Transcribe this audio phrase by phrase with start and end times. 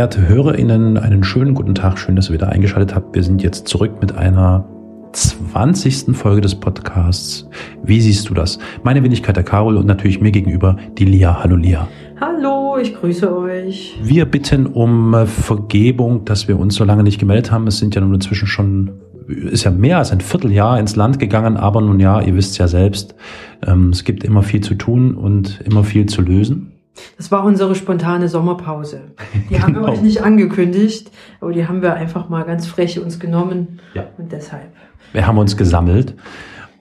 [0.00, 1.98] verehrte HörerInnen, einen schönen guten Tag.
[1.98, 3.14] Schön, dass ihr wieder eingeschaltet habt.
[3.14, 4.64] Wir sind jetzt zurück mit einer
[5.12, 6.16] 20.
[6.16, 7.46] Folge des Podcasts.
[7.82, 8.58] Wie siehst du das?
[8.82, 11.42] Meine Wenigkeit der Carol und natürlich mir gegenüber die Lia.
[11.42, 11.86] Hallo Lia.
[12.18, 13.98] Hallo, ich grüße euch.
[14.02, 17.66] Wir bitten um Vergebung, dass wir uns so lange nicht gemeldet haben.
[17.66, 18.92] Es sind ja nun inzwischen schon,
[19.28, 22.68] ist ja mehr als ein Vierteljahr ins Land gegangen, aber nun ja, ihr wisst ja
[22.68, 23.14] selbst,
[23.66, 26.79] ähm, es gibt immer viel zu tun und immer viel zu lösen.
[27.16, 29.12] Das war unsere spontane Sommerpause.
[29.48, 29.62] Die genau.
[29.62, 29.92] haben wir genau.
[29.92, 33.80] euch nicht angekündigt, aber die haben wir einfach mal ganz frech uns genommen.
[33.94, 34.06] Ja.
[34.18, 34.72] Und deshalb.
[35.12, 36.14] Wir haben uns gesammelt.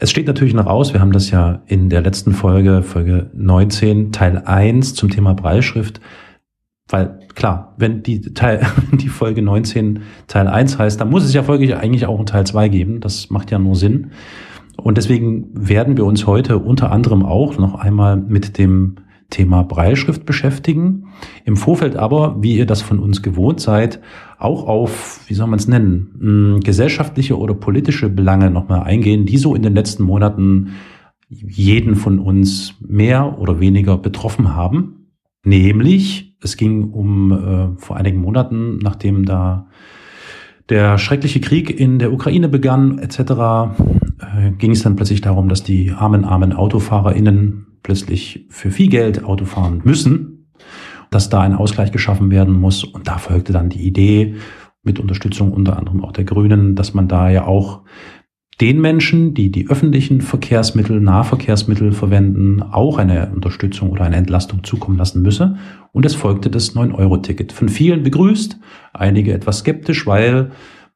[0.01, 4.13] Es steht natürlich noch aus, wir haben das ja in der letzten Folge, Folge 19,
[4.13, 5.99] Teil 1 zum Thema Breilschrift,
[6.87, 11.43] weil klar, wenn die Teil, die Folge 19 Teil 1 heißt, dann muss es ja
[11.43, 13.01] folglich eigentlich auch ein Teil 2 geben.
[13.01, 14.11] Das macht ja nur Sinn.
[14.77, 18.95] Und deswegen werden wir uns heute unter anderem auch noch einmal mit dem
[19.29, 21.07] Thema Breilschrift beschäftigen.
[21.45, 24.01] Im Vorfeld aber, wie ihr das von uns gewohnt seid,
[24.37, 29.37] auch auf, wie soll man es nennen, hm, gesellschaftliche oder politische Belange nochmal eingehen, die
[29.37, 30.71] so in den letzten Monaten
[31.29, 35.11] jeden von uns mehr oder weniger betroffen haben.
[35.43, 39.67] Nämlich, es ging um äh, vor einigen Monaten, nachdem da
[40.69, 45.63] der schreckliche Krieg in der Ukraine begann, etc., äh, ging es dann plötzlich darum, dass
[45.63, 50.51] die armen, armen AutofahrerInnen plötzlich für viel Geld Auto fahren müssen,
[51.09, 52.83] dass da ein Ausgleich geschaffen werden muss.
[52.83, 54.35] Und da folgte dann die Idee
[54.83, 57.81] mit Unterstützung unter anderem auch der Grünen, dass man da ja auch
[58.61, 64.99] den Menschen, die die öffentlichen Verkehrsmittel, Nahverkehrsmittel verwenden, auch eine Unterstützung oder eine Entlastung zukommen
[64.99, 65.57] lassen müsse.
[65.91, 67.53] Und es folgte das 9-Euro-Ticket.
[67.53, 68.59] Von vielen begrüßt,
[68.93, 70.51] einige etwas skeptisch, weil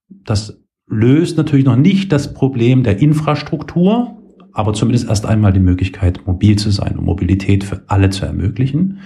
[0.08, 4.20] das löst natürlich noch nicht das Problem der Infrastruktur,
[4.54, 9.00] aber zumindest erst einmal die Möglichkeit, mobil zu sein und Mobilität für alle zu ermöglichen.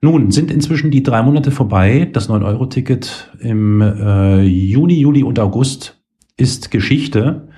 [0.00, 2.08] Nun sind inzwischen die drei Monate vorbei.
[2.12, 6.00] Das 9-Euro-Ticket im äh, Juni, Juli und August
[6.36, 7.48] ist Geschichte.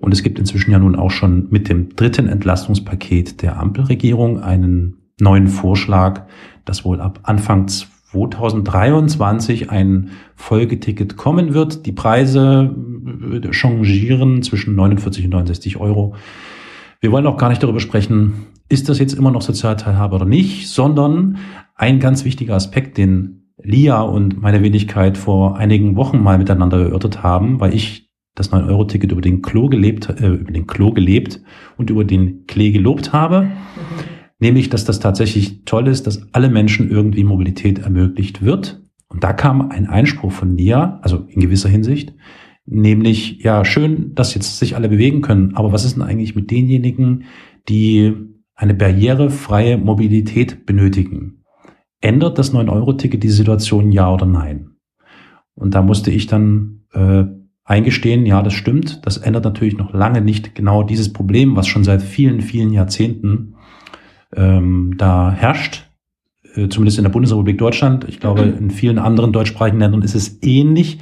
[0.00, 4.96] Und es gibt inzwischen ja nun auch schon mit dem dritten Entlastungspaket der Ampelregierung einen
[5.20, 6.26] neuen Vorschlag,
[6.64, 11.86] dass wohl ab Anfang 2023 ein Folgeticket kommen wird.
[11.86, 12.74] Die Preise
[13.32, 16.16] äh, changieren zwischen 49 und 69 Euro.
[17.00, 20.68] Wir wollen auch gar nicht darüber sprechen, ist das jetzt immer noch Sozialteilhabe oder nicht,
[20.68, 21.38] sondern
[21.74, 27.22] ein ganz wichtiger Aspekt, den Lia und meine Wenigkeit vor einigen Wochen mal miteinander erörtert
[27.22, 31.40] haben, weil ich das 9-Euro-Ticket über den Klo gelebt, äh, über den Klo gelebt
[31.76, 33.42] und über den Klee gelobt habe.
[33.42, 33.50] Mhm.
[34.38, 38.82] Nämlich, dass das tatsächlich toll ist, dass alle Menschen irgendwie Mobilität ermöglicht wird.
[39.08, 42.12] Und da kam ein Einspruch von Lia, also in gewisser Hinsicht,
[42.66, 46.50] Nämlich, ja, schön, dass jetzt sich alle bewegen können, aber was ist denn eigentlich mit
[46.50, 47.24] denjenigen,
[47.68, 48.12] die
[48.56, 51.44] eine barrierefreie Mobilität benötigen?
[52.00, 54.70] Ändert das 9-Euro-Ticket die Situation, ja oder nein?
[55.54, 57.24] Und da musste ich dann äh,
[57.64, 59.06] eingestehen, ja, das stimmt.
[59.06, 63.54] Das ändert natürlich noch lange nicht genau dieses Problem, was schon seit vielen, vielen Jahrzehnten
[64.34, 65.88] ähm, da herrscht.
[66.54, 68.06] Äh, zumindest in der Bundesrepublik Deutschland.
[68.08, 70.98] Ich glaube, in vielen anderen deutschsprachigen Ländern ist es ähnlich.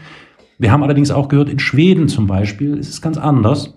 [0.59, 3.75] Wir haben allerdings auch gehört, in Schweden zum Beispiel ist es ganz anders.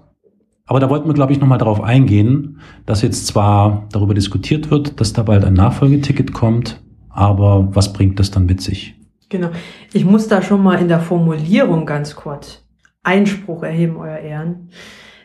[0.66, 5.00] Aber da wollten wir, glaube ich, nochmal darauf eingehen, dass jetzt zwar darüber diskutiert wird,
[5.00, 8.96] dass da bald ein Nachfolgeticket kommt, aber was bringt das dann mit sich?
[9.30, 9.50] Genau.
[9.94, 12.66] Ich muss da schon mal in der Formulierung ganz kurz
[13.04, 14.70] Einspruch erheben, Euer Ehren.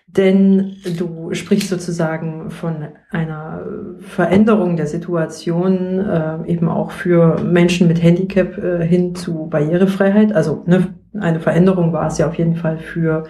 [0.06, 3.64] Denn du sprichst sozusagen von einer
[3.98, 10.32] Veränderung der Situation äh, eben auch für Menschen mit Handicap äh, hin zu Barrierefreiheit.
[10.32, 13.24] Also ne, eine Veränderung war es ja auf jeden Fall für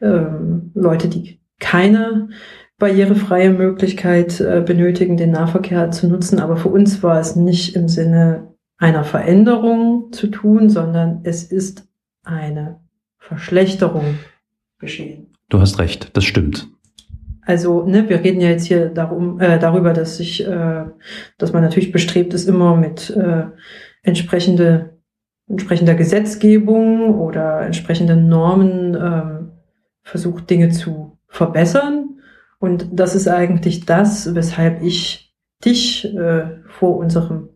[0.00, 2.28] ähm, Leute, die keine
[2.78, 6.40] barrierefreie Möglichkeit äh, benötigen, den Nahverkehr zu nutzen.
[6.40, 11.86] Aber für uns war es nicht im Sinne einer Veränderung zu tun, sondern es ist
[12.24, 12.80] eine
[13.18, 14.18] Verschlechterung
[14.78, 15.32] geschehen.
[15.48, 16.68] Du hast recht, das stimmt.
[17.46, 20.84] Also, ne, wir reden ja jetzt hier darum, äh, darüber, dass sich, äh,
[21.38, 23.44] dass man natürlich bestrebt ist, immer mit äh,
[24.02, 24.93] entsprechende,
[25.48, 29.52] entsprechender Gesetzgebung oder entsprechenden Normen ähm,
[30.02, 32.20] versucht, Dinge zu verbessern.
[32.58, 37.50] Und das ist eigentlich das, weshalb ich dich äh, vor unserem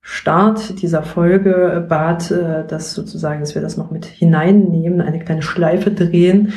[0.00, 5.42] Start dieser Folge bat, äh, dass sozusagen, dass wir das noch mit hineinnehmen, eine kleine
[5.42, 6.52] Schleife drehen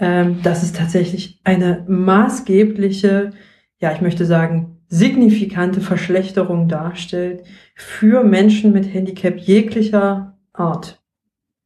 [0.00, 3.32] ähm, dass es tatsächlich eine maßgebliche,
[3.80, 7.44] ja, ich möchte sagen, signifikante Verschlechterung darstellt
[7.74, 11.00] für Menschen mit Handicap jeglicher Art.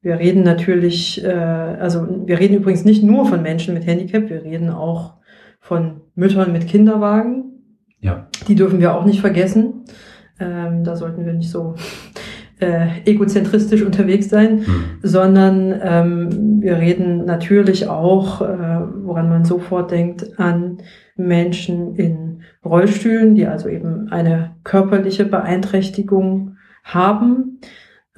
[0.01, 4.43] Wir reden natürlich, äh, also wir reden übrigens nicht nur von Menschen mit Handicap, wir
[4.43, 5.15] reden auch
[5.61, 7.53] von Müttern mit Kinderwagen.
[8.01, 8.27] Ja.
[8.49, 9.85] Die dürfen wir auch nicht vergessen.
[10.41, 11.77] Ähm, da sollten wir nicht so
[12.59, 14.85] äh, egozentristisch unterwegs sein, mhm.
[15.03, 20.79] sondern ähm, wir reden natürlich auch, äh, woran man sofort denkt, an
[21.17, 22.32] Menschen in
[22.65, 27.61] Rollstühlen, die also eben eine körperliche Beeinträchtigung haben.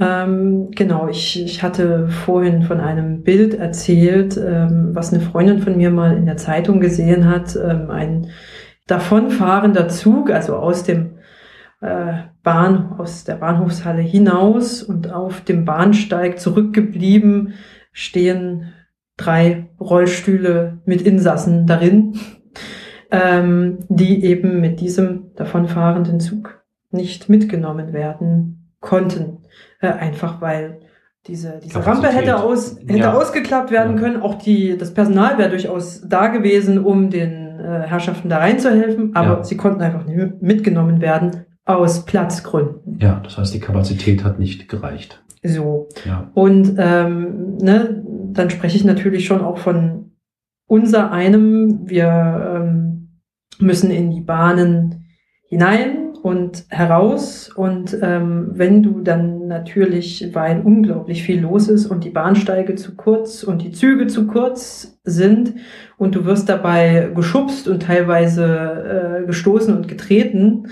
[0.01, 5.77] Ähm, genau, ich, ich hatte vorhin von einem Bild erzählt, ähm, was eine Freundin von
[5.77, 7.57] mir mal in der Zeitung gesehen hat.
[7.57, 8.29] Ähm, ein
[8.87, 11.19] davonfahrender Zug, also aus dem
[11.81, 17.55] äh, Bahn, aus der Bahnhofshalle hinaus und auf dem Bahnsteig zurückgeblieben
[17.93, 18.73] stehen
[19.17, 22.19] drei Rollstühle mit Insassen darin,
[23.15, 29.39] ähm, die eben mit diesem davonfahrenden Zug nicht mitgenommen werden konnten.
[29.81, 30.81] Äh, einfach weil
[31.27, 33.15] diese, diese Rampe hätte, aus, hätte ja.
[33.15, 34.03] ausgeklappt werden ja.
[34.03, 34.23] können.
[34.23, 39.39] Auch die, das Personal wäre durchaus da gewesen, um den äh, Herrschaften da reinzuhelfen, aber
[39.39, 39.45] ja.
[39.45, 42.99] sie konnten einfach nicht mitgenommen werden aus Platzgründen.
[43.01, 45.23] Ja, das heißt, die Kapazität hat nicht gereicht.
[45.43, 45.89] So.
[46.05, 46.31] Ja.
[46.35, 48.03] Und ähm, ne,
[48.33, 50.13] dann spreche ich natürlich schon auch von
[50.67, 51.89] unser einem.
[51.89, 52.94] Wir ähm,
[53.61, 55.07] müssen in die Bahnen
[55.49, 57.51] hinein und heraus.
[57.55, 62.97] Und ähm, wenn du dann natürlich, weil unglaublich viel los ist und die Bahnsteige zu
[62.97, 65.55] kurz und die Züge zu kurz sind
[65.99, 70.69] und du wirst dabei geschubst und teilweise äh, gestoßen und getreten,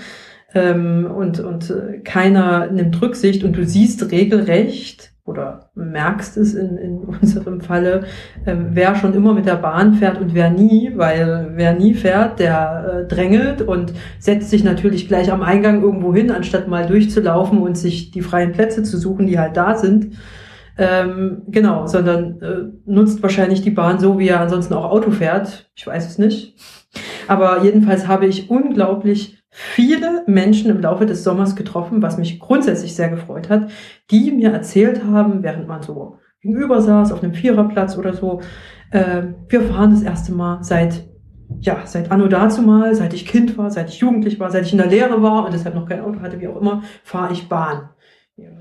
[0.53, 6.77] ähm, und, und äh, keiner nimmt Rücksicht und du siehst regelrecht oder merkst es in,
[6.77, 8.03] in unserem Falle,
[8.45, 12.39] ähm, wer schon immer mit der Bahn fährt und wer nie, weil wer nie fährt,
[12.39, 17.59] der äh, drängelt und setzt sich natürlich gleich am Eingang irgendwo hin, anstatt mal durchzulaufen
[17.59, 20.17] und sich die freien Plätze zu suchen, die halt da sind.
[20.75, 25.69] Ähm, genau, sondern äh, nutzt wahrscheinlich die Bahn so, wie er ansonsten auch Auto fährt.
[25.75, 26.55] Ich weiß es nicht.
[27.27, 32.95] Aber jedenfalls habe ich unglaublich viele Menschen im Laufe des Sommers getroffen, was mich grundsätzlich
[32.95, 33.69] sehr gefreut hat,
[34.09, 38.41] die mir erzählt haben, während man so gegenüber saß auf einem Viererplatz oder so,
[38.89, 41.05] äh, wir fahren das erste Mal seit
[41.59, 44.71] ja, seit anno dazu mal, seit ich Kind war, seit ich jugendlich war, seit ich
[44.71, 47.47] in der Lehre war und deshalb noch kein Auto hatte, wie auch immer, fahre ich
[47.47, 47.89] Bahn.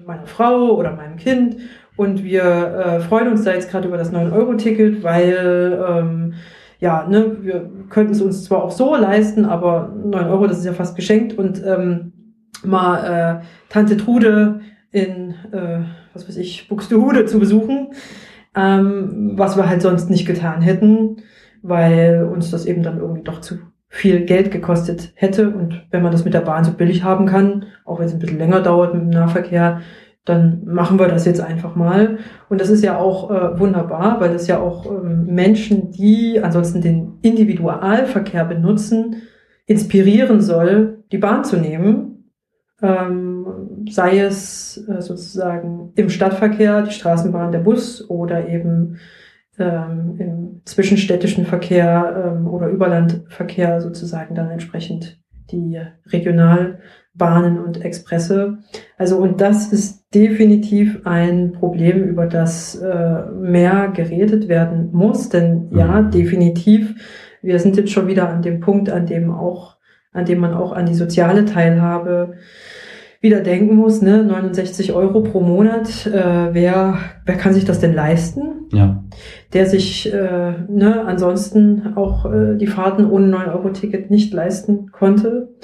[0.07, 1.57] Meiner Frau oder meinem Kind.
[1.97, 6.35] Und wir äh, freuen uns da jetzt gerade über das 9-Euro-Ticket, weil ähm,
[6.83, 10.65] ja, ne, wir könnten es uns zwar auch so leisten, aber 9 Euro, das ist
[10.65, 12.13] ja fast geschenkt und ähm,
[12.65, 17.93] mal äh, Tante Trude in, äh, was weiß ich, Buxtehude zu besuchen,
[18.57, 21.19] ähm, was wir halt sonst nicht getan hätten,
[21.63, 23.59] weil uns das eben dann irgendwie doch zu
[23.89, 25.51] viel Geld gekostet hätte.
[25.51, 28.19] Und wenn man das mit der Bahn so billig haben kann, auch wenn es ein
[28.19, 29.83] bisschen länger dauert mit dem Nahverkehr,
[30.25, 32.19] dann machen wir das jetzt einfach mal.
[32.49, 36.81] Und das ist ja auch äh, wunderbar, weil das ja auch ähm, Menschen, die ansonsten
[36.81, 39.23] den Individualverkehr benutzen,
[39.67, 42.31] inspirieren soll, die Bahn zu nehmen.
[42.81, 48.99] Ähm, sei es äh, sozusagen im Stadtverkehr, die Straßenbahn, der Bus oder eben
[49.59, 55.21] ähm, im zwischenstädtischen Verkehr ähm, oder Überlandverkehr sozusagen dann entsprechend
[55.51, 58.59] die Regionalbahnen und Expresse.
[58.97, 65.29] Also und das ist definitiv ein Problem, über das äh, mehr geredet werden muss.
[65.29, 66.11] Denn ja, mhm.
[66.11, 66.95] definitiv,
[67.43, 69.77] wir sind jetzt schon wieder an dem Punkt, an dem auch,
[70.13, 72.35] an dem man auch an die soziale Teilhabe
[73.23, 77.95] wieder denken muss, ne, 69 Euro pro Monat, äh, wer, wer kann sich das denn
[77.95, 78.67] leisten?
[78.73, 79.05] Ja.
[79.53, 85.55] Der sich äh, ne, ansonsten auch äh, die Fahrten ohne 9-Euro-Ticket nicht leisten konnte.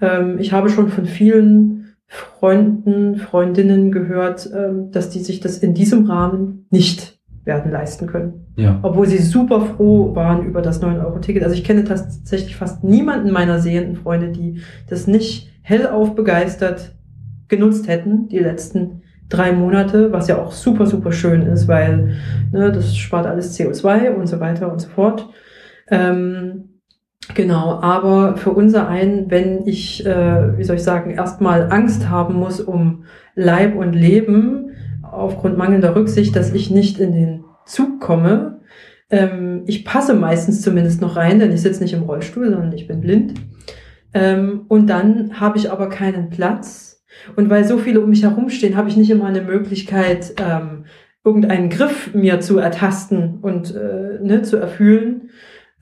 [0.00, 1.83] Ähm, ich habe schon von vielen
[2.14, 8.46] Freunden, Freundinnen gehört, ähm, dass die sich das in diesem Rahmen nicht werden leisten können.
[8.56, 8.78] Ja.
[8.82, 11.42] Obwohl sie super froh waren über das 9-Euro-Ticket.
[11.42, 16.94] Also ich kenne tatsächlich fast niemanden meiner sehenden Freunde, die das nicht hellauf begeistert
[17.48, 22.16] genutzt hätten, die letzten drei Monate, was ja auch super, super schön ist, weil
[22.52, 25.28] ne, das spart alles CO2 und so weiter und so fort.
[25.90, 26.73] Ähm,
[27.34, 32.34] genau, aber für unser einen, wenn ich, äh, wie soll ich sagen, erstmal Angst haben
[32.34, 33.04] muss um
[33.34, 38.60] Leib und Leben, aufgrund mangelnder Rücksicht, dass ich nicht in den Zug komme,
[39.10, 42.86] ähm, ich passe meistens zumindest noch rein, denn ich sitze nicht im Rollstuhl, sondern ich
[42.86, 43.34] bin blind.
[44.12, 47.04] Ähm, und dann habe ich aber keinen Platz
[47.36, 50.84] und weil so viele um mich herumstehen, habe ich nicht immer eine Möglichkeit, ähm,
[51.24, 55.30] irgendeinen Griff mir zu ertasten und äh, ne, zu erfühlen,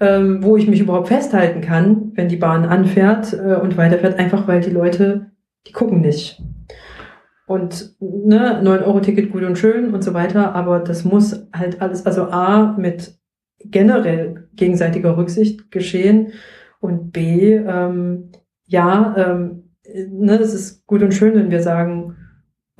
[0.02, 4.49] ähm, wo ich mich überhaupt festhalten kann, wenn die Bahn anfährt äh, und weiterfährt, einfach
[4.49, 5.30] weil die Leute,
[5.68, 6.42] die gucken nicht.
[7.47, 12.25] Und ne, 9-Euro-Ticket gut und schön und so weiter, aber das muss halt alles, also
[12.25, 13.16] A, mit
[13.64, 16.32] generell gegenseitiger Rücksicht geschehen
[16.80, 18.32] und B, ähm,
[18.66, 22.16] ja, ähm, ne, es ist gut und schön, wenn wir sagen,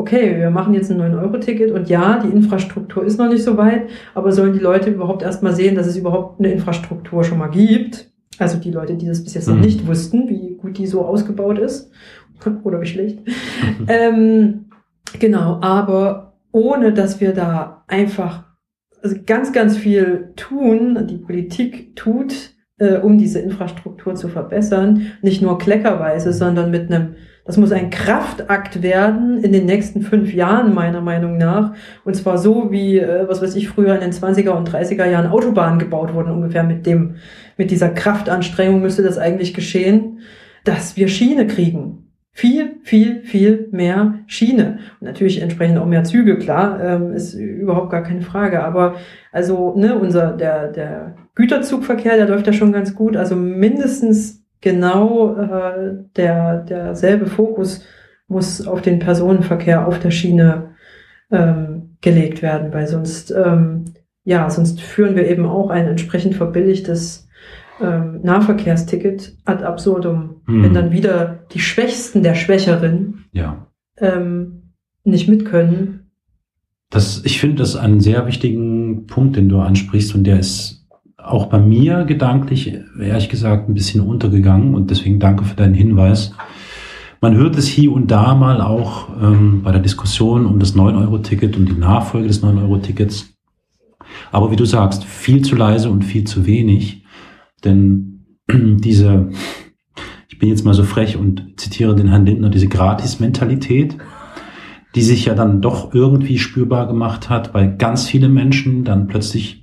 [0.03, 3.89] okay, wir machen jetzt ein 9-Euro-Ticket und ja, die Infrastruktur ist noch nicht so weit,
[4.15, 8.11] aber sollen die Leute überhaupt erstmal sehen, dass es überhaupt eine Infrastruktur schon mal gibt?
[8.39, 9.57] Also die Leute, die das bis jetzt mhm.
[9.57, 11.91] noch nicht wussten, wie gut die so ausgebaut ist
[12.65, 13.19] oder wie schlecht.
[13.89, 14.67] Ähm,
[15.19, 18.45] genau, aber ohne dass wir da einfach
[19.03, 25.41] also ganz, ganz viel tun, die Politik tut, äh, um diese Infrastruktur zu verbessern, nicht
[25.41, 30.75] nur kleckerweise, sondern mit einem das muss ein Kraftakt werden in den nächsten fünf Jahren,
[30.75, 31.75] meiner Meinung nach.
[32.05, 35.27] Und zwar so, wie, äh, was weiß ich, früher in den 20er und 30er Jahren
[35.27, 37.17] Autobahnen gebaut wurden, ungefähr mit dem,
[37.57, 40.21] mit dieser Kraftanstrengung müsste das eigentlich geschehen,
[40.63, 42.13] dass wir Schiene kriegen.
[42.31, 44.79] Viel, viel, viel mehr Schiene.
[45.01, 48.63] Und natürlich entsprechend auch mehr Züge, klar, ähm, ist überhaupt gar keine Frage.
[48.63, 48.95] Aber
[49.33, 53.17] also, ne, unser, der, der Güterzugverkehr, der läuft ja schon ganz gut.
[53.17, 57.85] Also mindestens genau äh, der derselbe Fokus
[58.29, 60.71] muss auf den Personenverkehr auf der Schiene
[61.31, 63.85] ähm, gelegt werden, weil sonst ähm,
[64.25, 67.29] ja sonst führen wir eben auch ein entsprechend verbilligtes
[67.81, 70.63] ähm, Nahverkehrsticket ad absurdum, hm.
[70.63, 73.67] wenn dann wieder die Schwächsten der Schwächeren ja.
[73.99, 74.73] ähm,
[75.05, 76.11] nicht mit können.
[76.91, 80.82] Das, ich finde das einen sehr wichtigen Punkt, den du ansprichst, und der ist
[81.25, 86.33] auch bei mir gedanklich, ehrlich gesagt, ein bisschen untergegangen und deswegen danke für deinen Hinweis.
[87.21, 91.57] Man hört es hier und da mal auch ähm, bei der Diskussion um das 9-Euro-Ticket
[91.57, 93.33] und die Nachfolge des 9-Euro-Tickets.
[94.33, 97.05] Aber wie du sagst, viel zu leise und viel zu wenig.
[97.65, 99.31] Denn diese,
[100.29, 103.97] ich bin jetzt mal so frech und zitiere den Herrn Lindner, diese Gratis-Mentalität,
[104.97, 109.62] die sich ja dann doch irgendwie spürbar gemacht hat, weil ganz viele Menschen dann plötzlich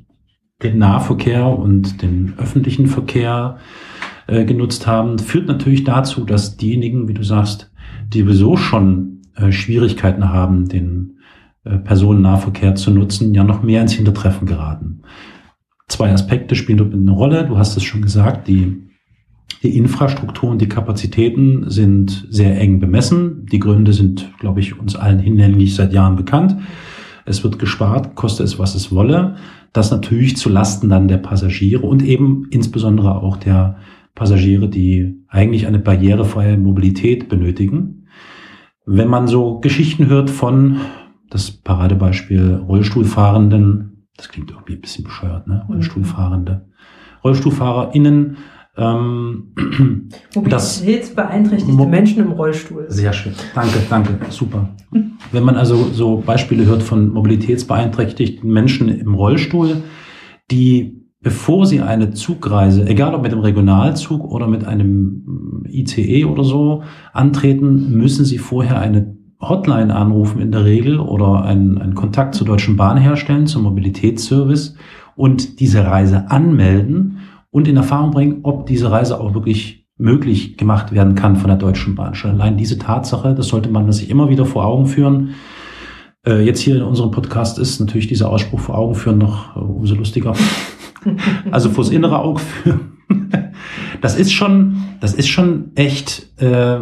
[0.62, 3.58] den Nahverkehr und den öffentlichen Verkehr
[4.28, 7.72] äh, genutzt haben, führt natürlich dazu, dass diejenigen, wie du sagst,
[8.14, 11.20] die sowieso schon äh, Schwierigkeiten haben, den
[11.64, 15.02] äh, Personennahverkehr zu nutzen, ja noch mehr ins Hintertreffen geraten.
[15.88, 17.46] Zwei Aspekte spielen dort eine Rolle.
[17.46, 18.84] Du hast es schon gesagt, die,
[19.64, 23.46] die Infrastruktur und die Kapazitäten sind sehr eng bemessen.
[23.52, 26.58] Die Gründe sind, glaube ich, uns allen hinlänglich seit Jahren bekannt.
[27.26, 29.36] Es wird gespart, koste es, was es wolle.
[29.74, 33.78] Das natürlich zu Lasten dann der Passagiere und eben insbesondere auch der
[34.16, 38.08] Passagiere, die eigentlich eine barrierefreie Mobilität benötigen.
[38.86, 40.78] Wenn man so Geschichten hört von,
[41.30, 45.64] das Paradebeispiel Rollstuhlfahrenden, das klingt irgendwie ein bisschen bescheuert, ne?
[45.68, 45.76] Mhm.
[45.76, 46.66] Rollstuhlfahrende.
[47.24, 48.38] RollstuhlfahrerInnen
[48.80, 49.54] ähm,
[50.36, 52.86] Mobilitätsbeeinträchtigte Mo Menschen im Rollstuhl.
[52.88, 53.34] Sehr schön.
[53.54, 54.18] Danke, danke.
[54.30, 54.70] Super.
[55.32, 59.84] Wenn man also so Beispiele hört von mobilitätsbeeinträchtigten Menschen im Rollstuhl,
[60.50, 66.44] die, bevor sie eine Zugreise, egal ob mit dem Regionalzug oder mit einem ICE oder
[66.44, 66.84] so,
[67.14, 72.48] antreten, müssen sie vorher eine Hotline anrufen in der Regel oder einen, einen Kontakt zur
[72.48, 74.76] Deutschen Bahn herstellen, zum Mobilitätsservice
[75.16, 77.20] und diese Reise anmelden
[77.52, 81.58] und in Erfahrung bringen, ob diese Reise auch wirklich möglich gemacht werden kann von der
[81.58, 82.16] Deutschen Bahn.
[82.16, 85.36] Schon allein diese Tatsache, das sollte man sich immer wieder vor Augen führen.
[86.26, 89.60] Äh, jetzt hier in unserem Podcast ist natürlich dieser Ausspruch vor Augen führen noch äh,
[89.60, 90.34] umso lustiger.
[91.52, 92.98] also vors innere Auge führen.
[94.02, 96.80] das ist schon, das ist schon echt, äh,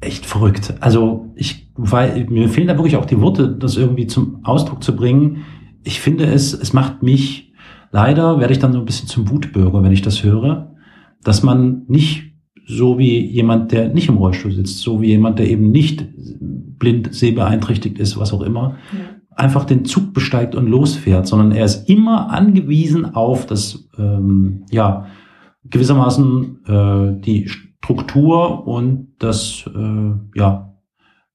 [0.00, 0.74] echt verrückt.
[0.80, 4.94] Also ich, weil mir fehlen da wirklich auch die Worte, das irgendwie zum Ausdruck zu
[4.94, 5.44] bringen.
[5.82, 7.49] Ich finde es, es macht mich
[7.90, 10.74] Leider werde ich dann so ein bisschen zum Wutbürger, wenn ich das höre,
[11.22, 12.30] dass man nicht
[12.66, 16.06] so wie jemand, der nicht im Rollstuhl sitzt, so wie jemand, der eben nicht
[16.78, 18.98] blind, sehbeeinträchtigt ist, was auch immer, ja.
[19.36, 25.06] einfach den Zug besteigt und losfährt, sondern er ist immer angewiesen auf das, ähm, ja,
[25.64, 30.74] gewissermaßen äh, die Struktur und das, äh, ja,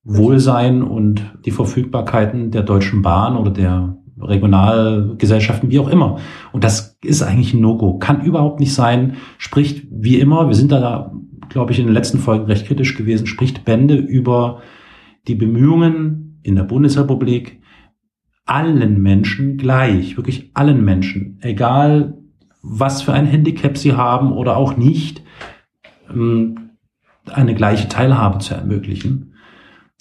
[0.05, 6.19] Wohlsein und die Verfügbarkeiten der Deutschen Bahn oder der Regionalgesellschaften, wie auch immer.
[6.51, 7.97] Und das ist eigentlich ein No-Go.
[7.99, 9.17] Kann überhaupt nicht sein.
[9.37, 11.11] Spricht wie immer, wir sind da,
[11.49, 14.61] glaube ich, in den letzten Folgen recht kritisch gewesen, spricht Bände über
[15.27, 17.61] die Bemühungen in der Bundesrepublik,
[18.45, 22.17] allen Menschen gleich, wirklich allen Menschen, egal
[22.61, 25.23] was für ein Handicap sie haben oder auch nicht,
[26.09, 26.71] ähm,
[27.31, 29.34] eine gleiche Teilhabe zu ermöglichen.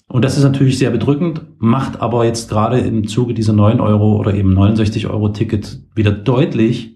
[0.07, 4.17] Und das ist natürlich sehr bedrückend, macht aber jetzt gerade im Zuge dieser 9 Euro
[4.17, 6.95] oder eben 69 Euro Ticket wieder deutlich,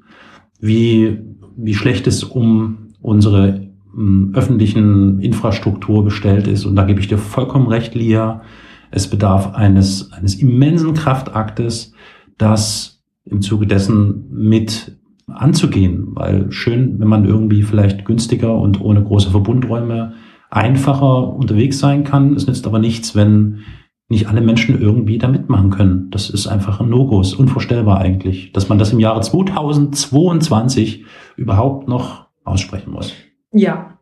[0.60, 1.20] wie,
[1.58, 6.66] wie schlecht es um unsere m, öffentlichen Infrastruktur bestellt ist.
[6.66, 8.42] Und da gebe ich dir vollkommen recht, Lia.
[8.92, 11.94] Es bedarf eines, eines immensen Kraftaktes,
[12.38, 14.98] das im Zuge dessen mit
[15.28, 20.14] anzugehen, weil schön, wenn man irgendwie vielleicht günstiger und ohne große Verbundräume
[20.50, 22.34] einfacher unterwegs sein kann.
[22.36, 23.60] Es nützt aber nichts, wenn
[24.10, 26.10] nicht alle Menschen irgendwie da mitmachen können.
[26.10, 31.06] Das ist einfach ein No-Go, ist unvorstellbar eigentlich, dass man das im Jahre 2022
[31.38, 33.14] überhaupt noch aussprechen muss.
[33.52, 34.00] Ja,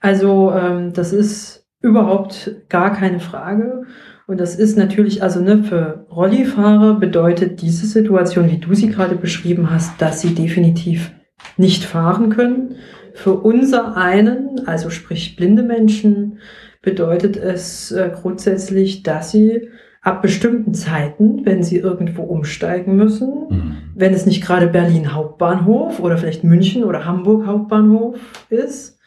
[0.00, 3.84] also ähm, das ist überhaupt gar keine Frage.
[4.26, 9.14] Und das ist natürlich, also ne, für Rollifahrer bedeutet diese Situation, wie du sie gerade
[9.14, 11.12] beschrieben hast, dass sie definitiv
[11.56, 12.76] nicht fahren können.
[13.18, 16.38] Für unser einen, also sprich blinde Menschen,
[16.82, 19.70] bedeutet es äh, grundsätzlich, dass sie
[20.02, 23.76] ab bestimmten Zeiten, wenn sie irgendwo umsteigen müssen, mhm.
[23.96, 28.20] wenn es nicht gerade Berlin Hauptbahnhof oder vielleicht München oder Hamburg Hauptbahnhof
[28.50, 29.00] ist,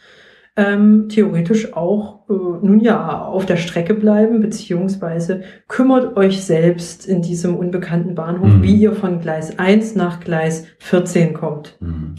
[0.57, 7.21] ähm, theoretisch auch äh, nun ja auf der Strecke bleiben, beziehungsweise kümmert euch selbst in
[7.21, 8.61] diesem unbekannten Bahnhof, mhm.
[8.61, 11.77] wie ihr von Gleis 1 nach Gleis 14 kommt.
[11.79, 12.15] Mhm.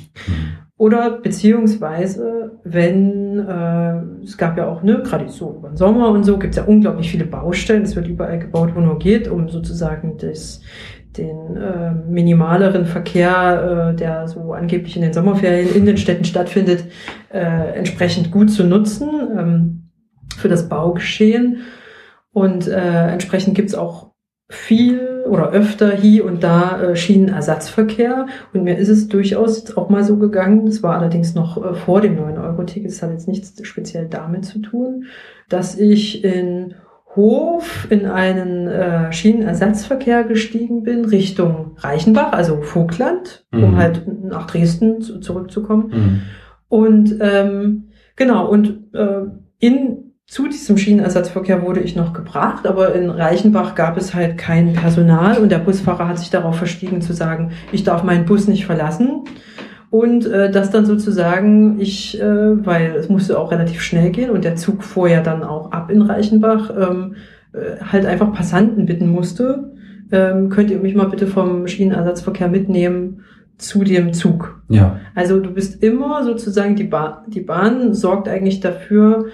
[0.83, 6.25] Oder beziehungsweise, wenn, äh, es gab ja auch, ne, gerade so über den Sommer und
[6.25, 7.85] so, gibt es ja unglaublich viele Baustellen.
[7.85, 10.61] Es wird überall gebaut, wo nur geht, um sozusagen das,
[11.17, 16.87] den äh, minimaleren Verkehr, äh, der so angeblich in den Sommerferien in den Städten stattfindet,
[17.33, 19.09] äh, entsprechend gut zu nutzen
[19.39, 19.91] ähm,
[20.37, 21.59] für das Baugeschehen.
[22.33, 24.11] Und äh, entsprechend gibt's auch
[24.49, 28.27] viel oder öfter hier und da äh, Schienenersatzverkehr.
[28.53, 32.01] Und mir ist es durchaus auch mal so gegangen, das war allerdings noch äh, vor
[32.01, 35.05] dem 9-Euro-Ticket, das hat jetzt nichts speziell damit zu tun,
[35.49, 36.75] dass ich in
[37.15, 43.65] Hof in einen äh, Schienenersatzverkehr gestiegen bin, Richtung Reichenbach, also Vogtland, mhm.
[43.65, 45.89] um halt nach Dresden zu, zurückzukommen.
[45.89, 46.23] Mhm.
[46.69, 49.25] Und ähm, genau, und äh,
[49.59, 50.02] in
[50.33, 55.37] zu diesem Schienenersatzverkehr wurde ich noch gebracht, aber in Reichenbach gab es halt kein Personal
[55.37, 59.25] und der Busfahrer hat sich darauf verstiegen zu sagen, ich darf meinen Bus nicht verlassen.
[59.91, 64.43] Und äh, das dann sozusagen, ich, äh, weil es musste auch relativ schnell gehen und
[64.43, 67.17] der Zug fuhr ja dann auch ab in Reichenbach, ähm,
[67.53, 69.75] äh, halt einfach Passanten bitten musste,
[70.13, 73.21] ähm, könnt ihr mich mal bitte vom Schienenersatzverkehr mitnehmen
[73.59, 74.63] zu dem Zug.
[74.71, 74.99] Ja.
[75.15, 79.27] Also du bist immer sozusagen, die, ba die Bahn sorgt eigentlich dafür,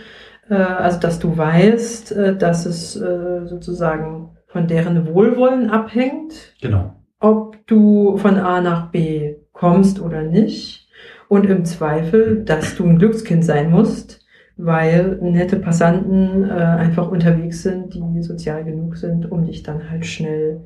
[0.55, 6.55] also dass du weißt, äh, dass es äh, sozusagen von deren Wohlwollen abhängt.
[6.61, 6.95] Genau.
[7.21, 10.89] Ob du von A nach B kommst oder nicht.
[11.29, 14.25] Und im Zweifel, dass du ein Glückskind sein musst,
[14.57, 20.07] weil nette Passanten äh, einfach unterwegs sind, die sozial genug sind, um dich dann halt
[20.07, 20.65] schnell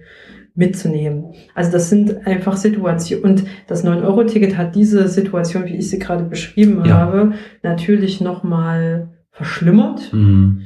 [0.55, 1.35] mitzunehmen.
[1.55, 3.25] Also das sind einfach Situationen.
[3.25, 6.95] Und das 9-Euro-Ticket hat diese Situation, wie ich sie gerade beschrieben ja.
[6.95, 10.13] habe, natürlich nochmal verschlimmert.
[10.13, 10.63] Mhm.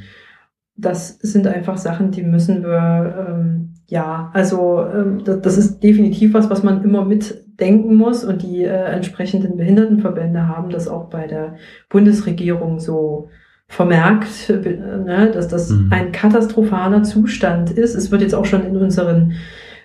[0.76, 6.35] Das sind einfach Sachen, die müssen wir, ähm, ja, also ähm, das, das, ist definitiv
[6.35, 8.24] was, was man immer mitdenken muss.
[8.24, 11.55] Und die äh, entsprechenden Behindertenverbände haben das auch bei der
[11.88, 13.31] Bundesregierung so
[13.68, 15.88] vermerkt, ne, dass das mhm.
[15.90, 17.94] ein katastrophaler Zustand ist.
[17.94, 19.33] Es wird jetzt auch schon in unseren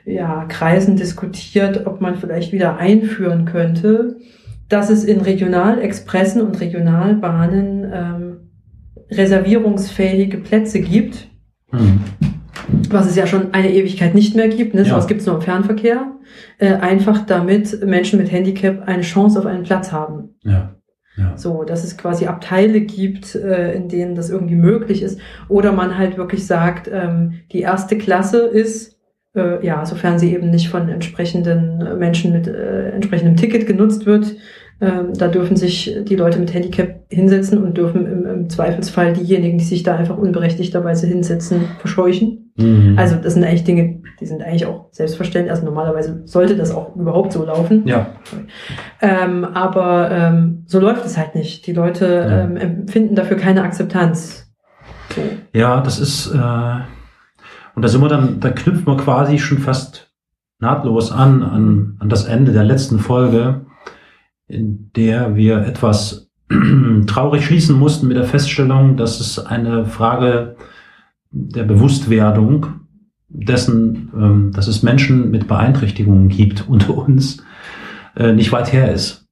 [0.05, 4.17] ja, Kreisen diskutiert, ob man vielleicht wieder einführen könnte,
[4.69, 8.30] dass es in Regionalexpressen und Regionalbahnen ähm,
[9.11, 11.27] reservierungsfähige Plätze gibt,
[11.71, 11.99] mhm.
[12.89, 14.73] was es ja schon eine Ewigkeit nicht mehr gibt.
[14.73, 14.81] Ne?
[14.81, 14.89] Ja.
[14.89, 16.11] Sowas gibt es nur im Fernverkehr.
[16.57, 20.35] Äh, einfach damit Menschen mit Handicap eine Chance auf einen Platz haben.
[20.43, 20.75] Ja.
[21.17, 21.37] Ja.
[21.37, 25.19] So, dass es quasi Abteile gibt, äh, in denen das irgendwie möglich ist.
[25.49, 28.97] Oder man halt wirklich sagt, ähm, die erste Klasse ist,
[29.35, 34.35] äh, ja, sofern sie eben nicht von entsprechenden Menschen mit äh, entsprechendem Ticket genutzt wird,
[34.81, 39.59] ähm, da dürfen sich die Leute mit Handicap hinsetzen und dürfen im, im, Zweifelsfall diejenigen,
[39.59, 42.51] die sich da einfach unberechtigterweise hinsetzen, verscheuchen.
[42.57, 42.95] Mhm.
[42.97, 45.51] Also das sind eigentlich Dinge, die sind eigentlich auch selbstverständlich.
[45.51, 47.87] Also normalerweise sollte das auch überhaupt so laufen.
[47.87, 48.07] Ja.
[49.01, 51.67] Ähm, aber ähm, so läuft es halt nicht.
[51.67, 52.41] Die Leute ja.
[52.41, 54.51] ähm, empfinden dafür keine Akzeptanz.
[55.15, 55.21] So.
[55.53, 56.79] Ja, das ist äh,
[57.75, 60.11] und da sind wir dann, da knüpft man quasi schon fast
[60.59, 63.65] nahtlos an, an, an das Ende der letzten Folge
[64.51, 66.29] in der wir etwas
[67.07, 70.55] traurig schließen mussten mit der Feststellung, dass es eine Frage
[71.31, 72.67] der Bewusstwerdung
[73.29, 77.43] dessen, ähm, dass es Menschen mit Beeinträchtigungen gibt unter uns,
[78.15, 79.27] äh, nicht weit her ist.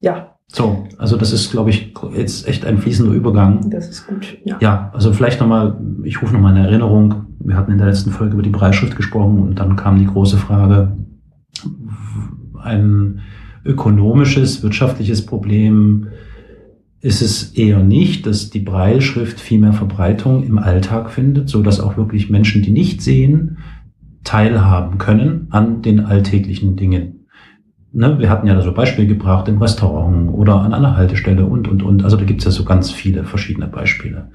[0.00, 0.30] Ja.
[0.46, 3.70] So, also das ist, glaube ich, jetzt echt ein fließender Übergang.
[3.70, 4.36] Das ist gut.
[4.44, 7.26] Ja, ja also vielleicht nochmal, ich rufe nochmal eine Erinnerung.
[7.40, 10.36] Wir hatten in der letzten Folge über die Breitschrift gesprochen und dann kam die große
[10.36, 10.96] Frage,
[12.62, 13.20] ein
[13.64, 16.08] ökonomisches, wirtschaftliches Problem
[17.00, 21.78] ist es eher nicht, dass die Breilschrift viel mehr Verbreitung im Alltag findet, so dass
[21.78, 23.58] auch wirklich Menschen, die nicht sehen,
[24.24, 27.26] teilhaben können an den alltäglichen Dingen.
[27.92, 31.68] ne, wir hatten ja da so Beispiele gebracht im Restaurant oder an einer Haltestelle und,
[31.68, 32.04] und, und.
[32.04, 34.30] Also da gibt's ja so ganz viele verschiedene Beispiele.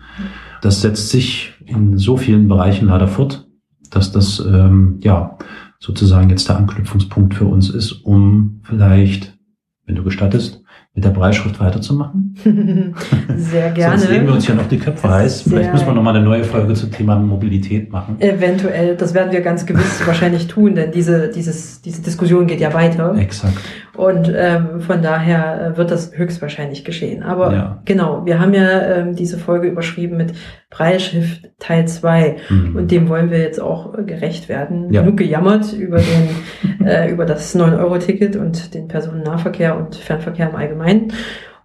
[0.61, 3.47] Das setzt sich in so vielen Bereichen leider fort,
[3.89, 5.39] dass das ähm, ja
[5.79, 9.37] sozusagen jetzt der Anknüpfungspunkt für uns ist, um vielleicht,
[9.85, 10.61] wenn du gestattest,
[10.93, 12.35] mit der Breitschrift weiterzumachen?
[13.37, 13.97] Sehr gerne.
[13.97, 15.43] Sonst legen wir uns ja noch die Köpfe heiß.
[15.43, 18.17] Vielleicht müssen wir noch mal eine neue Folge zum Thema Mobilität machen.
[18.19, 22.73] Eventuell, das werden wir ganz gewiss wahrscheinlich tun, denn diese, dieses, diese Diskussion geht ja
[22.73, 23.15] weiter.
[23.15, 23.57] Exakt.
[23.99, 27.21] Und ähm, von daher äh, wird das höchstwahrscheinlich geschehen.
[27.21, 27.81] Aber Ja.
[27.83, 30.33] genau, wir haben ja ähm, diese Folge überschrieben mit
[30.69, 32.75] Breilschrift Teil 2 Mhm.
[32.77, 34.93] und dem wollen wir jetzt auch äh, gerecht werden.
[34.93, 35.01] Ja.
[35.01, 41.11] Genug gejammert über, den, äh, über das 9-Euro-Ticket und den Personennahverkehr und Fernverkehr im Allgemeinen.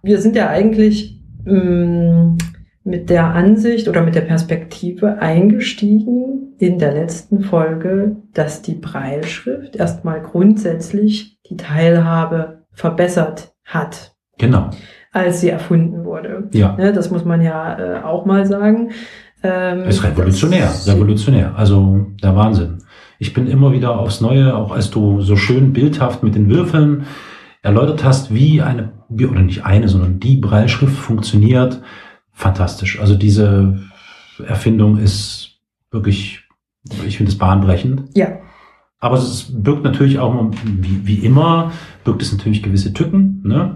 [0.03, 2.35] Wir sind ja eigentlich mh,
[2.83, 9.75] mit der Ansicht oder mit der Perspektive eingestiegen in der letzten Folge, dass die Breilschrift
[9.75, 14.69] erstmal grundsätzlich die Teilhabe verbessert hat, Genau.
[15.11, 16.49] als sie erfunden wurde.
[16.53, 16.75] Ja.
[16.75, 18.91] Ne, das muss man ja äh, auch mal sagen.
[19.43, 21.53] Ähm, Ist revolutionär, revolutionär.
[21.55, 22.79] Also der Wahnsinn.
[23.19, 27.05] Ich bin immer wieder aufs Neue, auch als du so schön bildhaft mit den Würfeln
[27.61, 31.81] erläutert hast, wie eine, wie, oder nicht eine, sondern die Breilschrift funktioniert.
[32.31, 32.99] Fantastisch.
[32.99, 33.79] Also diese
[34.45, 35.59] Erfindung ist
[35.91, 36.41] wirklich,
[37.07, 38.09] ich finde es bahnbrechend.
[38.15, 38.39] Ja,
[39.05, 41.71] Aber es birgt natürlich auch, wie, wie immer,
[42.03, 43.39] birgt es natürlich gewisse Tücken.
[43.43, 43.75] Ne?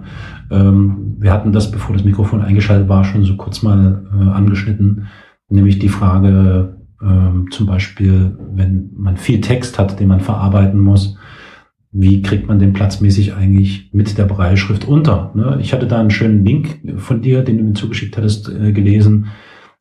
[0.49, 5.05] Ähm, wir hatten das, bevor das Mikrofon eingeschaltet war, schon so kurz mal äh, angeschnitten,
[5.47, 11.15] nämlich die Frage ähm, zum Beispiel, wenn man viel Text hat, den man verarbeiten muss,
[11.91, 15.31] wie kriegt man den platzmäßig eigentlich mit der Breilschrift unter?
[15.35, 15.59] Ne?
[15.61, 19.27] Ich hatte da einen schönen Link von dir, den du mir zugeschickt hattest, äh, gelesen.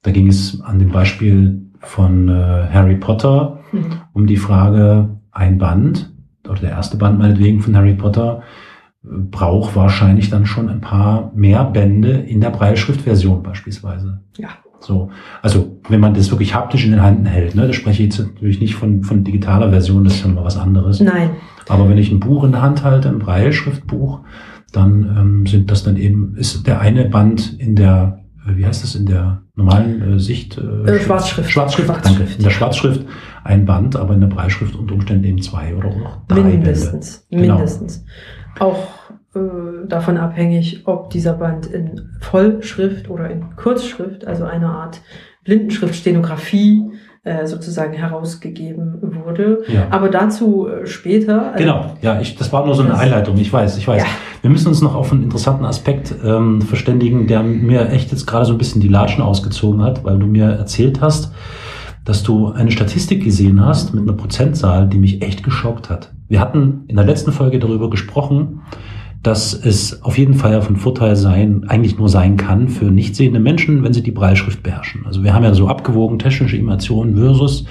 [0.03, 3.87] Da ging es an dem Beispiel von äh, Harry Potter Mhm.
[4.13, 6.13] um die Frage, ein Band
[6.49, 8.43] oder der erste Band meinetwegen von Harry Potter
[9.05, 14.21] äh, braucht wahrscheinlich dann schon ein paar mehr Bände in der Breilschriftversion beispielsweise.
[14.37, 14.49] ja.
[14.81, 15.11] So,
[15.43, 18.21] also wenn man das wirklich haptisch in den Händen hält, ne, da spreche ich jetzt
[18.21, 21.01] natürlich nicht von, von digitaler Version, das ist ja mal was anderes.
[21.01, 21.31] Nein,
[21.69, 24.21] Aber wenn ich ein Buch in der Hand halte, ein Breilschriftbuch,
[24.73, 28.21] dann ähm, sind das dann eben, ist der eine Band in der,
[28.57, 30.59] wie heißt das, in der normalen äh, Sicht?
[30.59, 31.51] Äh, Schwarzschrift.
[31.51, 32.33] Schwarzschrift, Schwarzschrift, danke.
[32.37, 33.05] In der Schwarzschrift
[33.45, 37.27] ein Band, aber in der Breilschrift unter Umständen eben zwei oder auch drei mindestens.
[37.29, 37.43] Bände.
[37.45, 37.57] Genau.
[37.57, 38.05] Mindestens.
[38.59, 38.89] Auch
[39.35, 45.01] äh, davon abhängig, ob dieser Band in Vollschrift oder in Kurzschrift, also eine Art
[45.45, 46.91] Blindenschrift, Stenografie,
[47.25, 49.65] äh, sozusagen herausgegeben wurde.
[49.69, 49.89] Ja.
[49.91, 51.53] Aber dazu äh, später.
[51.53, 54.03] Also, Genau, ja, ich, das war nur so eine Einleitung, ich weiß, ich weiß.
[54.03, 54.09] Ja.
[54.43, 58.45] Wir müssen uns noch auf einen interessanten Aspekt ähm, verständigen, der mir echt jetzt gerade
[58.45, 61.33] so ein bisschen die Latschen ausgezogen hat, weil du mir erzählt hast,
[62.05, 66.13] dass du eine Statistik gesehen hast mit einer Prozentzahl, die mich echt geschockt hat.
[66.29, 68.63] Wir hatten in der letzten Folge darüber gesprochen,
[69.23, 73.41] dass es auf jeden Fall von Vorteil sein, eigentlich nur sein kann für nicht sehende
[73.41, 75.07] Menschen, wenn sie die Breilschrift beherrschen.
[75.07, 77.65] Also wir haben ja so abgewogen technische Immersion versus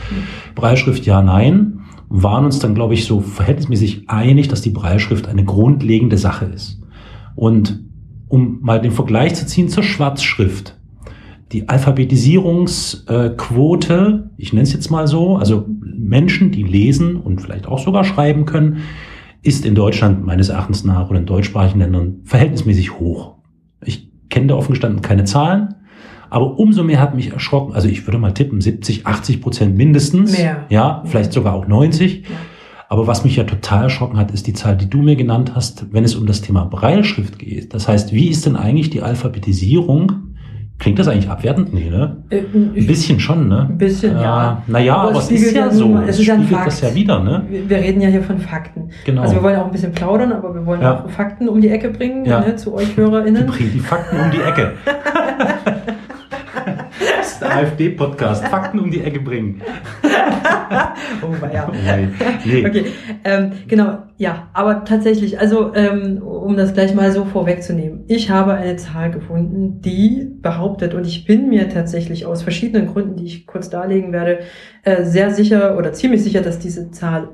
[0.55, 1.79] Breilschrift ja, nein,
[2.10, 6.81] waren uns dann, glaube ich, so verhältnismäßig einig, dass die Breilschrift eine grundlegende Sache ist.
[7.36, 7.79] Und
[8.27, 10.75] um mal den Vergleich zu ziehen zur Schwarzschrift,
[11.53, 17.79] die Alphabetisierungsquote, ich nenne es jetzt mal so, also Menschen, die lesen und vielleicht auch
[17.79, 18.79] sogar schreiben können,
[19.47, 23.36] ist in Deutschland meines Erachtens nach oder in deutschsprachigen Ländern verhältnismäßig hoch.
[23.81, 25.75] Ich kenne da offen gestanden keine Zahlen,
[26.29, 30.38] aber umso mehr hat mich erschrocken, also ich würde mal tippen, 70, 80 Prozent mindestens.
[30.38, 30.65] Mehr.
[30.69, 32.23] Ja, vielleicht sogar auch 90.
[32.23, 32.36] Ja.
[32.89, 35.93] Aber was mich ja total erschrocken hat, ist die Zahl, die du mir genannt hast,
[35.93, 37.73] wenn es um das Thema Breilschrift geht.
[37.73, 40.26] Das heißt, wie ist denn eigentlich die Alphabetisierung?
[40.79, 41.73] Klingt das eigentlich abwertend?
[41.73, 42.17] Nee, ne?
[42.29, 43.65] Äh, Ein bisschen schon, ne?
[43.67, 44.61] Ein bisschen, ja.
[44.67, 45.97] Naja, Aber aber, es ist spiegelt ja ja so.
[46.03, 46.67] es Es ist ja ein spiegelt Fakt.
[46.71, 47.43] das ja wieder, ne?
[47.49, 48.89] Wir wir reden ja hier von Fakten.
[49.03, 49.23] Genau.
[49.23, 51.03] Also wir wollen auch ein bisschen plaudern, aber wir wollen Ja.
[51.03, 52.41] auch Fakten um die Ecke bringen Ja.
[52.41, 53.47] ne, zu euch Die HörerInnen.
[53.47, 54.73] bringen die Fakten um die Ecke.
[57.39, 58.47] der AfD-Podcast.
[58.47, 59.61] Fakten um die Ecke bringen.
[61.21, 61.69] Oh, ja.
[61.69, 61.73] Oh,
[62.45, 62.65] nee.
[62.65, 62.85] Okay,
[63.23, 68.53] ähm, genau, ja, aber tatsächlich, also ähm, um das gleich mal so vorwegzunehmen, ich habe
[68.53, 73.47] eine Zahl gefunden, die behauptet, und ich bin mir tatsächlich aus verschiedenen Gründen, die ich
[73.47, 74.39] kurz darlegen werde,
[74.83, 77.29] äh, sehr sicher oder ziemlich sicher, dass diese Zahl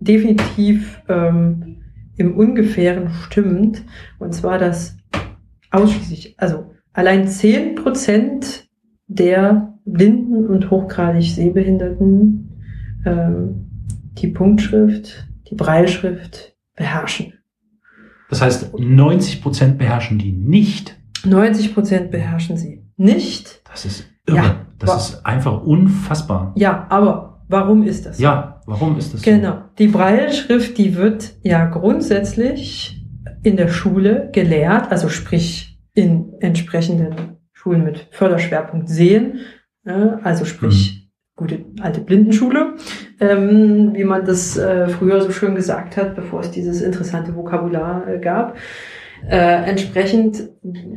[0.00, 1.82] definitiv ähm,
[2.16, 3.82] im Ungefähren stimmt.
[4.18, 4.96] Und zwar, dass
[5.70, 8.67] ausschließlich, also allein 10%
[9.08, 12.60] der blinden und hochgradig Sehbehinderten
[13.04, 13.70] ähm,
[14.12, 17.32] die Punktschrift, die Breilschrift beherrschen.
[18.28, 20.96] Das heißt, 90 Prozent beherrschen die nicht.
[21.24, 23.62] 90 Prozent beherrschen sie nicht.
[23.70, 24.36] Das ist irre.
[24.36, 26.52] Ja, das ist einfach unfassbar.
[26.56, 28.18] Ja, aber warum ist das?
[28.18, 29.22] Ja, warum ist das?
[29.22, 29.62] Genau.
[29.78, 33.02] Die Brailleschrift, die wird ja grundsätzlich
[33.42, 37.37] in der Schule gelehrt, also sprich in entsprechenden
[37.68, 39.40] Schulen mit Förderschwerpunkt Sehen,
[39.84, 41.36] also sprich mhm.
[41.36, 42.76] gute alte Blindenschule,
[43.20, 48.08] ähm, wie man das äh, früher so schön gesagt hat, bevor es dieses interessante Vokabular
[48.08, 48.56] äh, gab.
[49.28, 50.48] Äh, entsprechend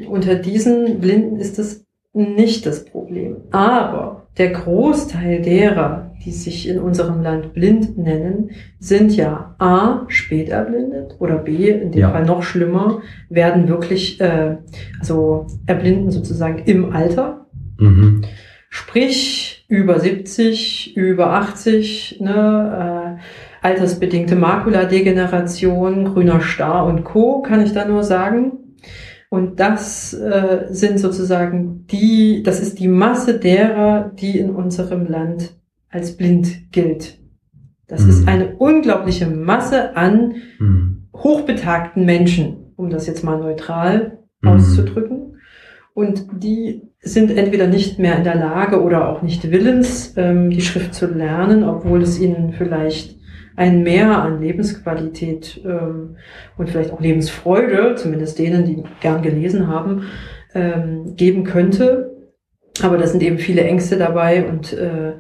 [0.08, 3.38] unter diesen Blinden ist das nicht das Problem.
[3.52, 10.50] Aber der Großteil derer, die sich in unserem Land blind nennen, sind ja A, spät
[10.50, 12.12] erblindet oder B, in dem ja.
[12.12, 14.58] Fall noch schlimmer, werden wirklich, äh,
[15.00, 17.48] also erblinden sozusagen im Alter.
[17.80, 18.22] Mhm.
[18.70, 27.74] Sprich, über 70, über 80, ne, äh, altersbedingte Makuladegeneration, grüner Star und Co., kann ich
[27.74, 28.54] da nur sagen.
[29.30, 35.54] Und das äh, sind sozusagen die, das ist die Masse derer, die in unserem Land
[35.92, 37.20] als blind gilt.
[37.88, 38.10] Das mhm.
[38.10, 41.08] ist eine unglaubliche Masse an mhm.
[41.14, 44.50] hochbetagten Menschen, um das jetzt mal neutral mhm.
[44.50, 45.38] auszudrücken.
[45.94, 50.62] Und die sind entweder nicht mehr in der Lage oder auch nicht willens, ähm, die
[50.62, 53.20] Schrift zu lernen, obwohl es ihnen vielleicht
[53.58, 56.16] ein Mehr an Lebensqualität ähm,
[56.58, 60.04] und vielleicht auch Lebensfreude, zumindest denen, die gern gelesen haben,
[60.54, 62.16] ähm, geben könnte.
[62.82, 65.16] Aber da sind eben viele Ängste dabei und äh,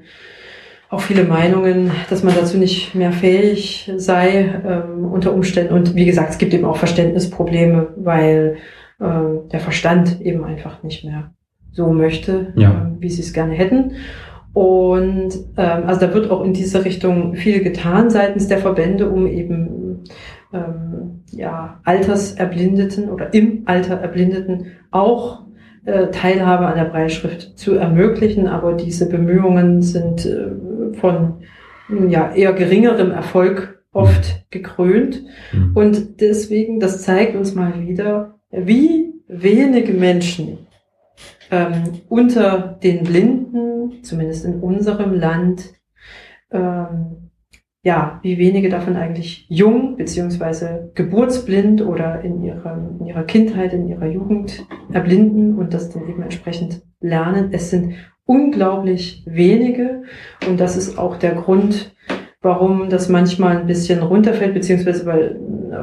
[0.91, 5.73] auch viele Meinungen, dass man dazu nicht mehr fähig sei ähm, unter Umständen.
[5.73, 8.57] Und wie gesagt, es gibt eben auch Verständnisprobleme, weil
[8.99, 9.05] äh,
[9.51, 11.31] der Verstand eben einfach nicht mehr
[11.71, 12.71] so möchte, ja.
[12.71, 13.93] äh, wie sie es gerne hätten.
[14.51, 19.27] Und ähm, also da wird auch in diese Richtung viel getan seitens der Verbände, um
[19.27, 20.03] eben
[20.51, 25.43] ähm, ja, Alterserblindeten oder im Alter Erblindeten auch
[25.85, 28.47] äh, Teilhabe an der Breitschrift zu ermöglichen.
[28.47, 30.51] Aber diese Bemühungen sind äh,
[30.95, 31.41] von
[32.09, 35.23] ja, eher geringerem Erfolg oft gekrönt.
[35.51, 35.71] Mhm.
[35.75, 40.67] Und deswegen, das zeigt uns mal wieder, wie wenige Menschen
[41.49, 45.73] ähm, unter den Blinden, zumindest in unserem Land,
[46.51, 47.29] ähm,
[47.83, 53.87] ja, wie wenige davon eigentlich jung beziehungsweise geburtsblind oder in ihrer, in ihrer Kindheit, in
[53.87, 57.49] ihrer Jugend erblinden und das dann eben entsprechend lernen.
[57.51, 57.95] Es sind
[58.31, 60.03] unglaublich wenige
[60.47, 61.93] und das ist auch der Grund,
[62.41, 65.37] warum das manchmal ein bisschen runterfällt, beziehungsweise weil,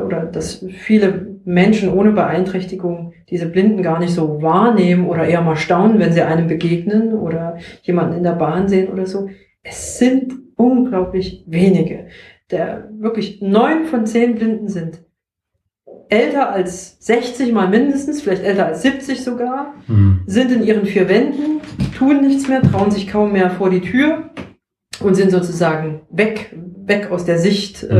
[0.07, 5.57] oder dass viele Menschen ohne Beeinträchtigung diese Blinden gar nicht so wahrnehmen oder eher mal
[5.57, 9.29] staunen, wenn sie einem begegnen oder jemanden in der Bahn sehen oder so.
[9.63, 12.07] Es sind unglaublich wenige.
[12.51, 15.03] Der wirklich neun von zehn Blinden sind
[16.09, 20.23] älter als 60 mal mindestens, vielleicht älter als 70 sogar, mhm.
[20.27, 21.61] sind in ihren vier Wänden,
[21.97, 24.31] tun nichts mehr, trauen sich kaum mehr vor die Tür
[25.01, 27.95] und sind sozusagen weg, weg aus der Sicht äh,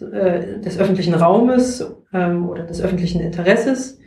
[0.00, 0.12] mhm.
[0.12, 3.98] äh, des öffentlichen Raumes ähm, oder des öffentlichen Interesses.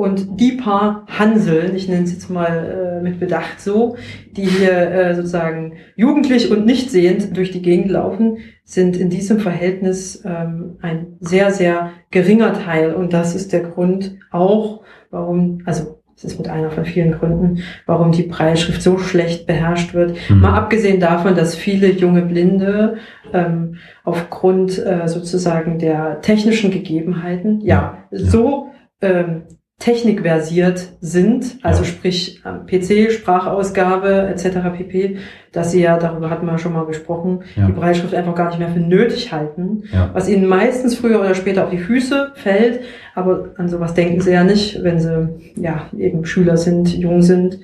[0.00, 3.96] Und die paar Hanseln, ich nenne es jetzt mal äh, mit Bedacht so,
[4.34, 9.40] die hier äh, sozusagen jugendlich und nicht sehend durch die Gegend laufen, sind in diesem
[9.40, 12.94] Verhältnis ähm, ein sehr, sehr geringer Teil.
[12.94, 17.62] Und das ist der Grund auch, warum, also das ist mit einer von vielen Gründen,
[17.84, 20.16] warum die Breitschrift so schlecht beherrscht wird.
[20.30, 20.40] Mhm.
[20.40, 22.96] Mal abgesehen davon, dass viele junge Blinde
[23.34, 28.18] ähm, aufgrund äh, sozusagen der technischen Gegebenheiten ja, ja.
[28.18, 28.70] so
[29.02, 29.42] ähm,
[29.80, 31.88] technikversiert sind, also ja.
[31.88, 34.58] sprich PC, Sprachausgabe etc.
[34.76, 35.16] pp,
[35.52, 37.66] dass sie ja, darüber hatten wir schon mal gesprochen, ja.
[37.66, 40.10] die Breitschrift einfach gar nicht mehr für nötig halten, ja.
[40.12, 42.80] was ihnen meistens früher oder später auf die Füße fällt,
[43.14, 47.58] aber an sowas denken sie ja nicht, wenn sie ja eben Schüler sind, jung sind,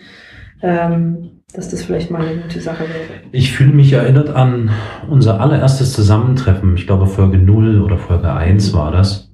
[0.62, 3.20] ähm, dass das vielleicht mal eine gute Sache wäre.
[3.32, 4.70] Ich fühle mich erinnert an
[5.10, 9.26] unser allererstes Zusammentreffen, ich glaube Folge 0 oder Folge 1 war das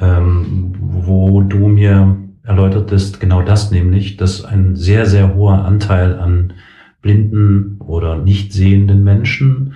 [0.00, 6.54] ähm, wo du mir erläutertest, genau das nämlich, dass ein sehr, sehr hoher Anteil an
[7.02, 9.74] blinden oder nicht sehenden Menschen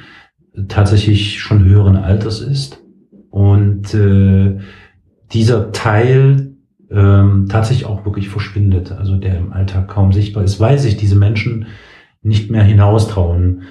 [0.69, 2.83] tatsächlich schon höheren Alters ist.
[3.31, 4.59] Und äh,
[5.33, 6.53] dieser Teil
[6.91, 11.17] ähm, tatsächlich auch wirklich verschwindet, also der im Alltag kaum sichtbar ist, weil sich diese
[11.17, 11.67] Menschen
[12.23, 13.63] nicht mehr hinaustrauen,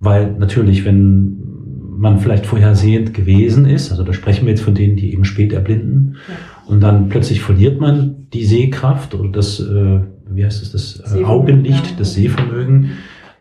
[0.00, 1.57] weil natürlich, wenn
[1.98, 3.90] man vielleicht vorhersehend gewesen ist.
[3.90, 6.16] Also da sprechen wir jetzt von denen, die eben spät erblinden.
[6.28, 6.34] Ja.
[6.72, 11.24] Und dann plötzlich verliert man die Sehkraft oder das, äh, wie heißt es, das äh,
[11.24, 11.96] Augenlicht, ja.
[11.98, 12.92] das Sehvermögen.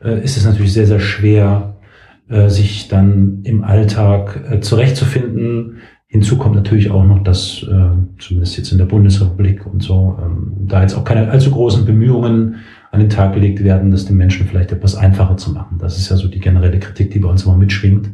[0.03, 1.77] Äh, ist es natürlich sehr, sehr schwer,
[2.29, 5.77] äh, sich dann im Alltag äh, zurechtzufinden.
[6.07, 10.53] Hinzu kommt natürlich auch noch, dass äh, zumindest jetzt in der Bundesrepublik und so, ähm,
[10.67, 12.55] da jetzt auch keine allzu großen Bemühungen
[12.97, 15.77] an den Tag gelegt werden, das den Menschen vielleicht etwas einfacher zu machen.
[15.79, 18.09] Das ist ja so die generelle Kritik, die bei uns immer mitschwingt.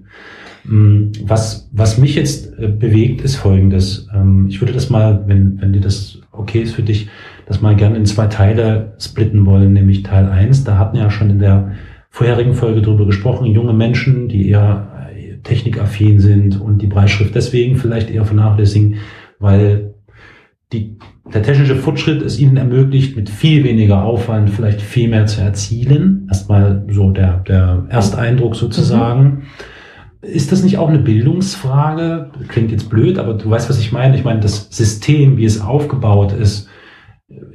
[0.66, 4.08] Mm, was, was mich jetzt äh, bewegt, ist Folgendes.
[4.14, 7.10] Ähm, ich würde das mal, wenn, wenn dir das okay ist für dich,
[7.46, 10.66] das mal gerne in zwei Teile splitten wollen, nämlich Teil eins.
[10.66, 11.72] Da hatten wir ja schon in der
[12.10, 17.78] vorherigen Folge drüber gesprochen, junge Menschen, die eher äh, technikaffin sind und die Breitschrift deswegen
[17.78, 18.96] vielleicht eher vernachlässigen,
[19.40, 19.94] weil
[20.74, 25.42] die, der technische Fortschritt es ihnen ermöglicht, mit viel weniger Aufwand vielleicht viel mehr zu
[25.42, 26.28] erzielen.
[26.30, 29.24] Erstmal so der, der Ersteindruck sozusagen.
[29.24, 29.42] Mhm.
[30.22, 32.32] Ist das nicht auch eine Bildungsfrage?
[32.48, 34.16] Klingt jetzt blöd, aber du weißt, was ich meine.
[34.16, 36.70] Ich meine, das System, wie es aufgebaut ist,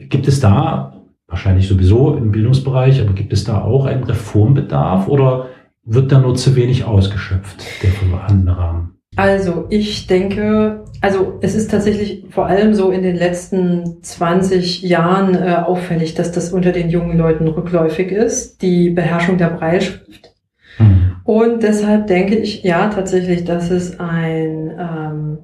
[0.09, 0.94] gibt es da
[1.26, 5.48] wahrscheinlich sowieso im Bildungsbereich, aber gibt es da auch einen Reformbedarf oder
[5.85, 8.98] wird da nur zu wenig ausgeschöpft, der vorhandene Rahmen?
[9.16, 15.35] Also ich denke, also es ist tatsächlich vor allem so in den letzten 20 Jahren
[15.35, 20.35] äh, auffällig, dass das unter den jungen Leuten rückläufig ist, die Beherrschung der Breitschrift.
[20.79, 21.17] Mhm.
[21.25, 25.39] Und deshalb denke ich ja tatsächlich, dass es ein, ähm,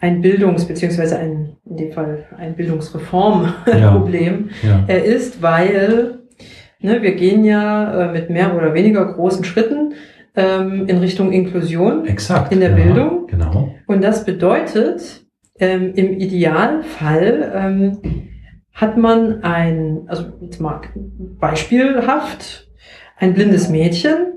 [0.00, 4.84] ein Bildungs- beziehungsweise ein, in dem Fall ein Bildungsreformproblem ja.
[4.86, 4.94] ja.
[4.96, 6.20] ist, weil
[6.80, 9.94] ne, wir gehen ja äh, mit mehr oder weniger großen Schritten
[10.36, 13.26] ähm, in Richtung Inklusion Exakt, in der ja, Bildung.
[13.26, 13.73] Genau.
[13.86, 15.24] Und das bedeutet,
[15.58, 17.98] ähm, im Idealfall ähm,
[18.72, 20.80] hat man ein, also jetzt mal
[21.38, 22.68] beispielhaft,
[23.16, 24.34] ein blindes Mädchen,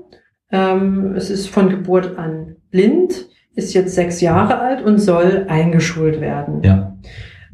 [0.50, 6.20] ähm, es ist von Geburt an blind, ist jetzt sechs Jahre alt und soll eingeschult
[6.20, 6.62] werden.
[6.62, 6.96] Ja.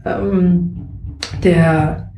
[0.05, 2.13] Ähm, der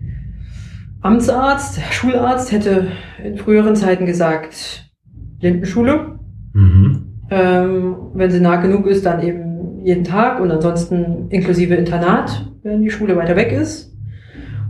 [1.01, 2.89] Amtsarzt, der Schularzt hätte
[3.23, 4.91] in früheren Zeiten gesagt,
[5.39, 6.19] Blindenschule.
[6.53, 7.21] Mhm.
[7.31, 9.46] Ähm, wenn sie nah genug ist, dann eben
[9.87, 13.96] jeden Tag und ansonsten inklusive Internat, wenn die Schule weiter weg ist.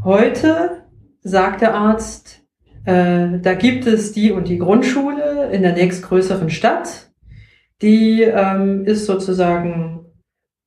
[0.04, 0.82] Heute
[1.22, 2.44] sagt der Arzt,
[2.84, 7.10] äh, da gibt es die und die Grundschule in der nächstgrößeren Stadt.
[7.80, 10.04] Die ähm, ist sozusagen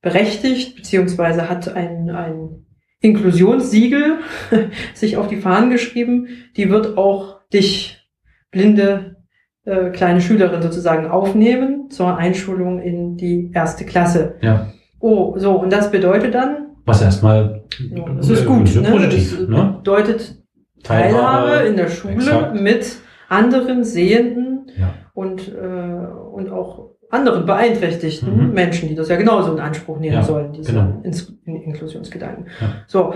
[0.02, 2.66] berechtigt, beziehungsweise hat ein, ein
[3.02, 4.18] Inklusionssiegel
[4.96, 6.28] sich auf die Fahnen geschrieben.
[6.58, 8.04] Die wird auch dich,
[8.50, 9.18] blinde
[9.66, 14.36] äh, kleine Schülerin sozusagen, aufnehmen zur Einschulung in die erste Klasse.
[14.42, 14.68] Ja.
[15.00, 16.68] Oh, so, und das bedeutet dann.
[16.86, 17.64] Was erstmal.
[17.92, 18.76] Ja, das ist gut.
[18.76, 18.90] Ne?
[18.90, 19.76] Positiv, das ne?
[19.78, 20.36] bedeutet
[20.84, 22.60] Teilhabe in der Schule exakt.
[22.60, 22.98] mit
[23.28, 24.94] anderen Sehenden ja.
[25.14, 28.54] und, äh, und auch anderen beeinträchtigten mhm.
[28.54, 31.02] Menschen, die das ja genauso in Anspruch nehmen ja, sollen, diese genau.
[31.46, 32.48] Inklusionsgedanken.
[32.62, 32.68] Ja.
[32.88, 33.14] So.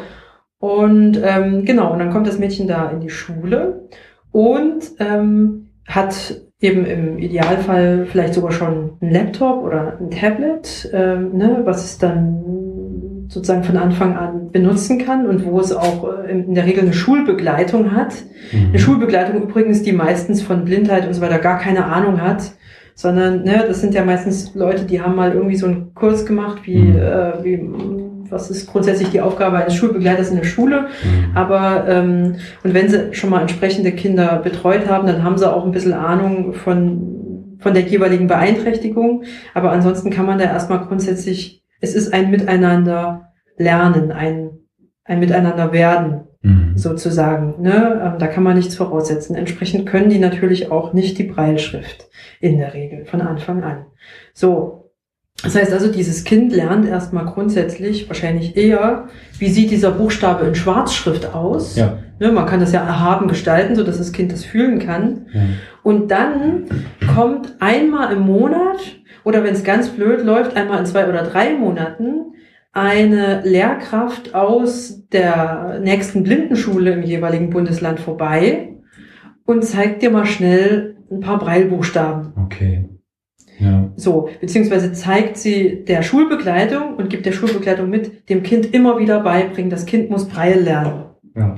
[0.59, 3.89] Und ähm, genau, und dann kommt das Mädchen da in die Schule
[4.31, 11.37] und ähm, hat eben im Idealfall vielleicht sogar schon ein Laptop oder ein Tablet, ähm,
[11.37, 16.31] ne, was es dann sozusagen von Anfang an benutzen kann und wo es auch äh,
[16.31, 18.13] in der Regel eine Schulbegleitung hat.
[18.51, 18.69] Mhm.
[18.69, 22.53] Eine Schulbegleitung übrigens, die meistens von Blindheit und so weiter gar keine Ahnung hat,
[22.95, 26.61] sondern ne, das sind ja meistens Leute, die haben mal irgendwie so einen Kurs gemacht,
[26.63, 26.97] wie, mhm.
[26.97, 27.57] äh, wie
[28.29, 30.87] was ist grundsätzlich die Aufgabe eines Schulbegleiters in der Schule.
[31.03, 31.35] Mhm.
[31.35, 35.65] Aber ähm, und wenn sie schon mal entsprechende Kinder betreut haben, dann haben sie auch
[35.65, 39.23] ein bisschen Ahnung von von der jeweiligen Beeinträchtigung.
[39.53, 44.51] Aber ansonsten kann man da erstmal grundsätzlich es ist ein Miteinander lernen, ein,
[45.03, 46.77] ein Miteinander werden, mhm.
[46.77, 47.61] sozusagen.
[47.61, 48.01] Ne?
[48.01, 49.35] Ähm, da kann man nichts voraussetzen.
[49.35, 52.07] Entsprechend können die natürlich auch nicht die Breilschrift
[52.39, 53.85] in der Regel von Anfang an.
[54.33, 54.82] So.
[55.43, 60.55] Das heißt also, dieses Kind lernt erstmal grundsätzlich wahrscheinlich eher, wie sieht dieser Buchstabe in
[60.55, 61.75] Schwarzschrift aus.
[61.75, 61.99] Ja.
[62.19, 65.25] Ne, man kann das ja erhaben gestalten, so dass das Kind das fühlen kann.
[65.33, 65.41] Ja.
[65.83, 66.65] Und dann
[67.13, 68.79] kommt einmal im Monat
[69.25, 72.33] oder wenn es ganz blöd läuft, einmal in zwei oder drei Monaten
[72.71, 78.75] eine Lehrkraft aus der nächsten Blindenschule im jeweiligen Bundesland vorbei
[79.45, 82.33] und zeigt dir mal schnell ein paar Breilbuchstaben.
[82.45, 82.85] Okay.
[83.59, 83.91] Ja.
[83.95, 89.19] So, beziehungsweise zeigt sie der Schulbegleitung und gibt der Schulbegleitung mit, dem Kind immer wieder
[89.21, 91.05] beibringen, das Kind muss Breil lernen.
[91.35, 91.57] Ja.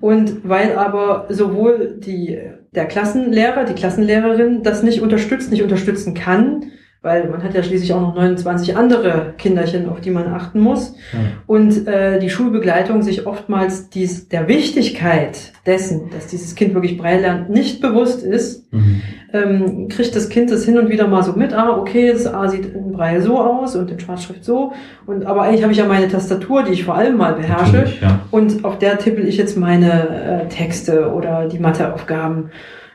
[0.00, 2.38] Und weil aber sowohl die,
[2.74, 6.72] der Klassenlehrer, die Klassenlehrerin das nicht unterstützt, nicht unterstützen kann,
[7.02, 10.94] weil man hat ja schließlich auch noch 29 andere Kinderchen, auf die man achten muss.
[11.14, 11.18] Ja.
[11.46, 17.22] Und äh, die Schulbegleitung sich oftmals dies, der Wichtigkeit dessen, dass dieses Kind wirklich Braille
[17.22, 19.00] lernt, nicht bewusst ist, mhm.
[19.32, 22.48] ähm, kriegt das Kind das hin und wieder mal so mit, ah, okay, das A
[22.48, 24.74] sieht in Braille so aus und in Schwarzschrift so.
[25.06, 27.86] Und aber eigentlich habe ich ja meine Tastatur, die ich vor allem mal beherrsche.
[28.02, 28.20] Ja.
[28.30, 32.50] Und auf der tippel ich jetzt meine äh, Texte oder die Matheaufgaben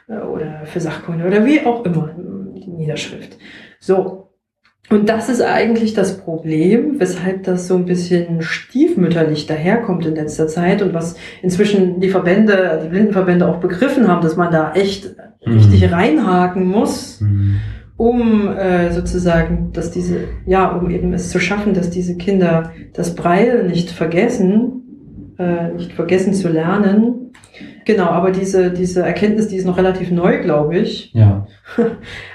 [0.08, 2.12] äh, oder für Sachkunde oder wie auch immer,
[2.56, 3.36] die Niederschrift.
[3.86, 4.32] So.
[4.90, 10.48] Und das ist eigentlich das Problem, weshalb das so ein bisschen stiefmütterlich daherkommt in letzter
[10.48, 15.16] Zeit und was inzwischen die Verbände, die Blindenverbände auch begriffen haben, dass man da echt
[15.46, 15.54] mhm.
[15.54, 17.58] richtig reinhaken muss, mhm.
[17.98, 23.16] um äh, sozusagen, dass diese, ja, um eben es zu schaffen, dass diese Kinder das
[23.16, 27.25] Breil nicht vergessen, äh, nicht vergessen zu lernen.
[27.86, 31.14] Genau, aber diese, diese Erkenntnis, die ist noch relativ neu, glaube ich.
[31.14, 31.48] Ja.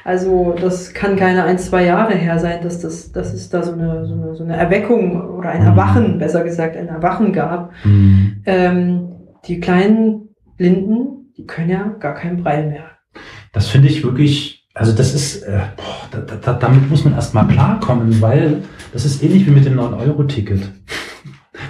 [0.05, 3.73] Also das kann keine ein, zwei Jahre her sein, dass, das, dass es da so
[3.73, 5.69] eine, so eine, so eine Erweckung oder ein mhm.
[5.69, 7.71] Erwachen, besser gesagt, ein Erwachen gab.
[7.85, 8.43] Mhm.
[8.47, 9.09] Ähm,
[9.47, 12.85] die kleinen Blinden, die können ja gar keinen Breil mehr.
[13.53, 17.47] Das finde ich wirklich, also das ist, äh, boah, da, da, damit muss man erstmal
[17.47, 20.71] klarkommen, weil das ist ähnlich wie mit dem 9-Euro-Ticket.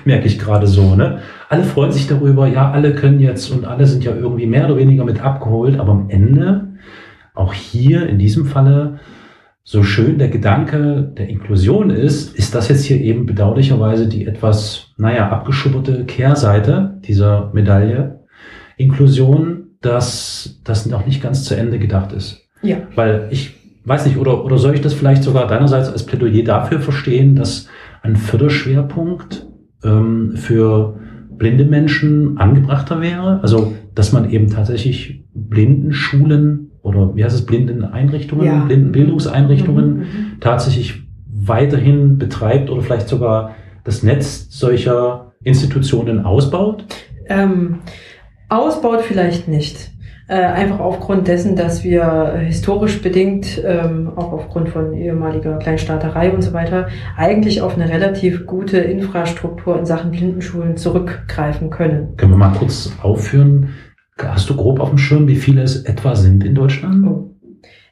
[0.04, 1.18] Merke ich gerade so, ne?
[1.48, 4.76] Alle freuen sich darüber, ja, alle können jetzt und alle sind ja irgendwie mehr oder
[4.76, 6.68] weniger mit abgeholt, aber am Ende
[7.34, 9.00] auch hier in diesem Falle
[9.62, 14.88] so schön der Gedanke der Inklusion ist, ist das jetzt hier eben bedauerlicherweise die etwas,
[14.96, 18.20] naja, abgeschubberte Kehrseite dieser Medaille.
[18.76, 22.48] Inklusion, dass das noch nicht ganz zu Ende gedacht ist.
[22.62, 22.78] Ja.
[22.94, 26.80] Weil ich weiß nicht, oder, oder soll ich das vielleicht sogar deinerseits als Plädoyer dafür
[26.80, 27.68] verstehen, dass
[28.02, 29.46] ein Förderschwerpunkt
[29.84, 30.98] ähm, für
[31.30, 33.40] blinde Menschen angebrachter wäre?
[33.42, 38.64] Also, dass man eben tatsächlich Blindenschulen oder wie heißt es, Blindeneinrichtungen, ja.
[38.64, 40.40] Blindenbildungseinrichtungen mhm, mhm.
[40.40, 43.54] tatsächlich weiterhin betreibt oder vielleicht sogar
[43.84, 46.84] das Netz solcher Institutionen ausbaut?
[47.26, 47.78] Ähm,
[48.48, 49.90] ausbaut vielleicht nicht.
[50.30, 56.42] Äh, einfach aufgrund dessen, dass wir historisch bedingt, ähm, auch aufgrund von ehemaliger Kleinstaaterei und
[56.42, 62.16] so weiter, eigentlich auf eine relativ gute Infrastruktur in Sachen Blindenschulen zurückgreifen können.
[62.16, 63.70] Können wir mal kurz aufführen,
[64.28, 67.06] Hast du grob auf dem Schirm, wie viele es etwa sind in Deutschland?
[67.06, 67.30] Oh.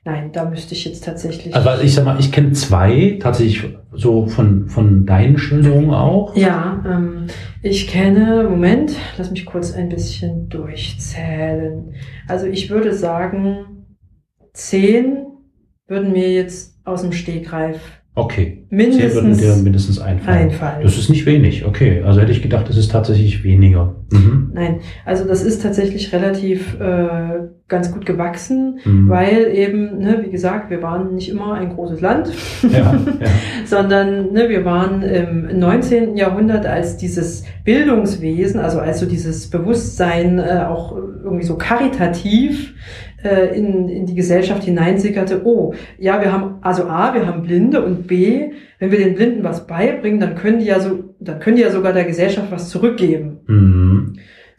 [0.05, 1.55] Nein, da müsste ich jetzt tatsächlich.
[1.55, 6.35] Also ich sag mal, ich kenne zwei, tatsächlich so von, von deinen Schilderungen auch.
[6.37, 7.27] Ja, ähm,
[7.69, 11.95] ich kenne, Moment, lass mich kurz ein bisschen durchzählen.
[12.27, 13.87] Also ich würde sagen,
[14.53, 15.27] zehn
[15.87, 17.81] würden mir jetzt aus dem Stegreif
[18.19, 18.67] Okay.
[18.69, 20.51] Mindestens Zehn würden dir mindestens einfallen.
[20.51, 20.83] einfallen.
[20.83, 22.03] Das ist nicht wenig, okay.
[22.03, 23.95] Also hätte ich gedacht, das ist tatsächlich weniger.
[24.11, 24.51] Mhm.
[24.53, 29.09] Nein, also das ist tatsächlich relativ äh, ganz gut gewachsen, mhm.
[29.09, 32.31] weil eben, ne, wie gesagt, wir waren nicht immer ein großes Land,
[32.63, 32.95] ja, ja.
[33.67, 36.17] sondern ne, wir waren im 19.
[36.17, 42.75] Jahrhundert als dieses Bildungswesen, also als so dieses Bewusstsein äh, auch irgendwie so karitativ
[43.23, 47.85] äh, in, in die Gesellschaft hineinsickerte, oh, ja, wir haben, also A, wir haben Blinde
[47.85, 51.57] und B, wenn wir den Blinden was beibringen, dann können die ja so, dann können
[51.57, 53.41] die ja sogar der Gesellschaft was zurückgeben.
[53.47, 53.78] Mhm.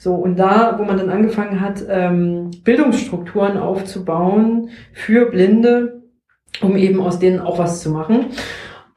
[0.02, 6.04] So, und da, wo man dann angefangen hat, ähm, Bildungsstrukturen aufzubauen für Blinde,
[6.62, 8.28] um eben aus denen auch was zu machen.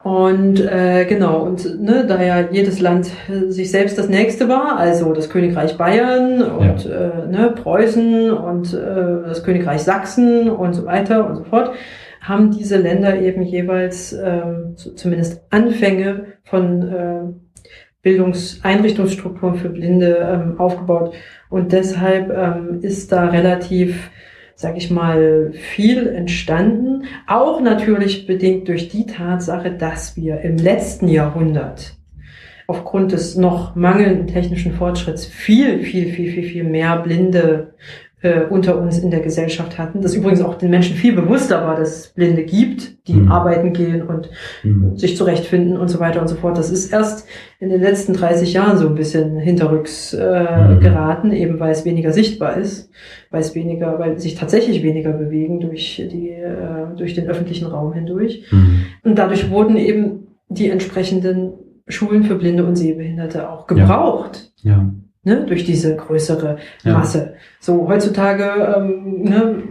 [0.05, 3.11] Und äh, genau, und ne, da ja jedes Land
[3.49, 6.91] sich selbst das nächste war, also das Königreich Bayern und ja.
[6.93, 11.73] äh, ne, Preußen und äh, das Königreich Sachsen und so weiter und so fort,
[12.21, 14.11] haben diese Länder eben jeweils
[14.77, 17.23] so zumindest Anfänge von äh,
[18.03, 21.15] Bildungseinrichtungsstrukturen für Blinde ähm, aufgebaut.
[21.49, 24.11] Und deshalb ähm, ist da relativ
[24.55, 27.05] sag ich mal, viel entstanden.
[27.27, 31.97] Auch natürlich bedingt durch die Tatsache, dass wir im letzten Jahrhundert
[32.69, 37.75] aufgrund des noch mangelnden technischen Fortschritts viel, viel, viel, viel, viel mehr Blinde
[38.23, 40.01] äh, unter uns in der Gesellschaft hatten.
[40.01, 43.33] Das übrigens auch den Menschen viel bewusster war, dass es Blinde gibt, die mhm.
[43.33, 44.31] arbeiten gehen und
[44.63, 44.97] mhm.
[44.97, 46.57] sich zurechtfinden und so weiter und so fort.
[46.57, 47.27] Das ist erst
[47.59, 50.81] in den letzten 30 Jahren so ein bisschen hinterrücks äh, mhm.
[50.81, 52.91] geraten, eben weil es weniger sichtbar ist,
[53.31, 57.93] weil es weniger, weil sich tatsächlich weniger bewegen durch die, äh, durch den öffentlichen Raum
[57.93, 58.47] hindurch.
[58.53, 58.85] Mhm.
[59.03, 61.55] Und dadurch wurden eben die entsprechenden
[61.89, 64.53] Schulen für Blinde und Sehbehinderte auch gebraucht.
[64.63, 64.73] Ja.
[64.73, 64.91] ja
[65.25, 67.19] ne, durch diese größere Masse.
[67.19, 67.33] Ja.
[67.61, 69.63] So heutzutage, ähm, ne,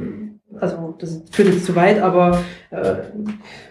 [0.60, 2.40] also das führt jetzt zu weit, aber
[2.70, 2.96] äh,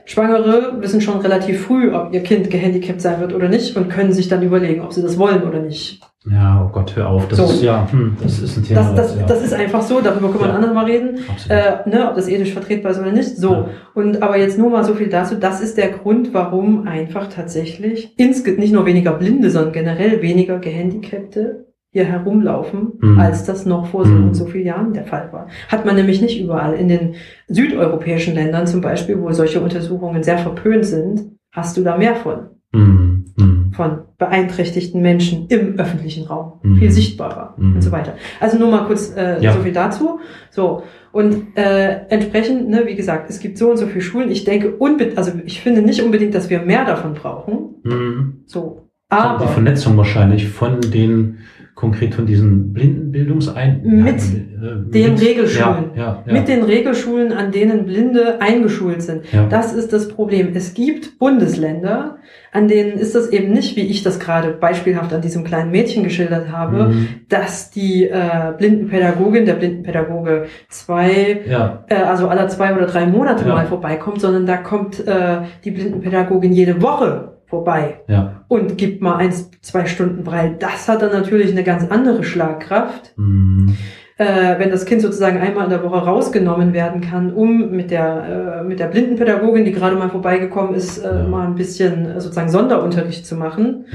[0.05, 4.13] Schwangere wissen schon relativ früh, ob ihr Kind gehandicapt sein wird oder nicht und können
[4.13, 6.01] sich dann überlegen, ob sie das wollen oder nicht.
[6.31, 7.29] Ja, oh Gott, hör auf.
[7.29, 7.45] Das so.
[7.45, 8.81] ist ja, hm, das ist ein Thema.
[8.81, 9.27] Das, das, ja.
[9.27, 10.51] das ist einfach so, darüber können wir ja.
[10.51, 11.19] ein anderes Mal reden,
[11.49, 13.39] äh, ne, ob das ethisch vertretbar ist oder nicht.
[13.39, 13.53] So.
[13.53, 13.69] Ja.
[13.95, 18.13] Und aber jetzt nur mal so viel dazu, das ist der Grund, warum einfach tatsächlich
[18.19, 23.19] insgesamt nicht nur weniger Blinde, sondern generell weniger Gehandicapte hier herumlaufen, mhm.
[23.19, 24.29] als das noch vor so mhm.
[24.29, 25.49] und so vielen Jahren der Fall war.
[25.69, 26.75] Hat man nämlich nicht überall.
[26.75, 27.15] In den
[27.49, 32.51] südeuropäischen Ländern zum Beispiel, wo solche Untersuchungen sehr verpönt sind, hast du da mehr von.
[32.73, 33.25] Mhm.
[33.37, 33.73] mhm.
[33.73, 36.61] von beeinträchtigten Menschen im öffentlichen Raum.
[36.63, 36.77] Mhm.
[36.77, 37.75] Viel sichtbarer Mhm.
[37.75, 38.15] und so weiter.
[38.39, 39.53] Also nur mal kurz äh, Ja.
[39.53, 40.21] so viel dazu.
[40.51, 40.85] So.
[41.11, 44.31] Und äh, entsprechend, ne, wie gesagt, es gibt so und so viele Schulen.
[44.31, 47.75] Ich denke unbedingt, also ich finde nicht unbedingt, dass wir mehr davon brauchen.
[47.83, 48.43] Mhm.
[48.47, 48.87] So.
[49.11, 51.39] Die Aber Vernetzung wahrscheinlich von den,
[51.81, 53.81] konkret von diesen Blindenbildungsein...
[53.85, 55.85] Mit äh, den mit- Regelschulen.
[55.97, 56.33] Ja, ja, ja.
[56.33, 59.23] mit den Regelschulen, an denen Blinde eingeschult sind.
[59.33, 59.47] ja.
[59.49, 60.51] Das ist das Problem.
[60.55, 62.19] Es gibt Bundesländer,
[62.53, 66.05] an denen ist das eben nicht, wie ich das gerade beispielhaft an diesem kleinen Mädchen
[66.05, 67.09] geschildert habe, Mhm.
[67.31, 73.49] dass die äh, Blindenpädagogin, der Blindenpädagoge zwei, Ja, äh, also alle zwei oder drei Monate
[73.49, 73.55] Ja.
[73.55, 78.45] mal vorbeikommt, sondern da kommt äh, die Blindenpädagogin jede Woche vorbei ja.
[78.49, 80.55] und gibt mal eins, zwei Stunden Brei.
[80.59, 83.77] Das hat dann natürlich eine ganz andere Schlagkraft Mhm.
[84.17, 88.61] äh, wenn das Kind sozusagen einmal in der Woche rausgenommen werden kann, um mit der,
[88.61, 91.27] äh, mit der Blindenpädagogin, die gerade mal vorbeigekommen ist, äh, Ja.
[91.27, 93.87] mal ein bisschen äh, sozusagen Sonderunterricht zu machen,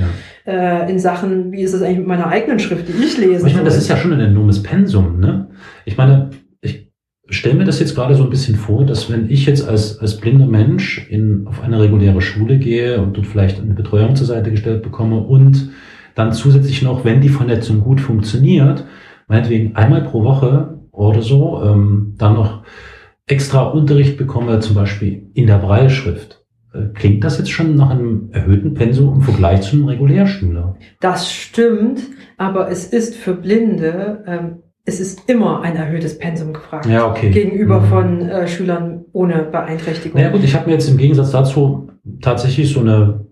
[0.45, 0.51] Ja.
[0.85, 3.39] äh, in Sachen, wie ist es eigentlich mit meiner eigenen Schrift, die ich lese.
[3.41, 5.47] Aber ich meine, das ist ja schon ein enormes Pensum, ne?
[5.85, 6.31] Ich meine,
[7.29, 10.17] stelle mir das jetzt gerade so ein bisschen vor, dass wenn ich jetzt als, als
[10.17, 14.51] blinder Mensch in, auf eine reguläre Schule gehe und dort vielleicht eine Betreuung zur Seite
[14.51, 15.71] gestellt bekomme und
[16.13, 18.85] dann zusätzlich noch, wenn die Vernetzung gut funktioniert,
[19.27, 22.63] meinetwegen einmal pro Woche oder so, ähm, dann noch
[23.27, 26.45] extra Unterricht bekomme, zum Beispiel in der Breilschrift.
[26.73, 30.77] Äh, Klingt das jetzt schon nach einem erhöhten Pensum im Vergleich zu einem Regulärschüler?
[31.01, 32.01] Das stimmt,
[32.37, 36.85] aber es ist für Blinde, ähm, es ist immer ein erhöhtes Pensum gefragt.
[36.85, 37.31] Ja, okay.
[37.31, 37.85] Gegenüber Mhm.
[37.85, 40.19] von äh, Schülern ohne Beeinträchtigung.
[40.19, 41.89] Naja gut, ich habe mir jetzt im Gegensatz dazu
[42.21, 43.25] tatsächlich so eine,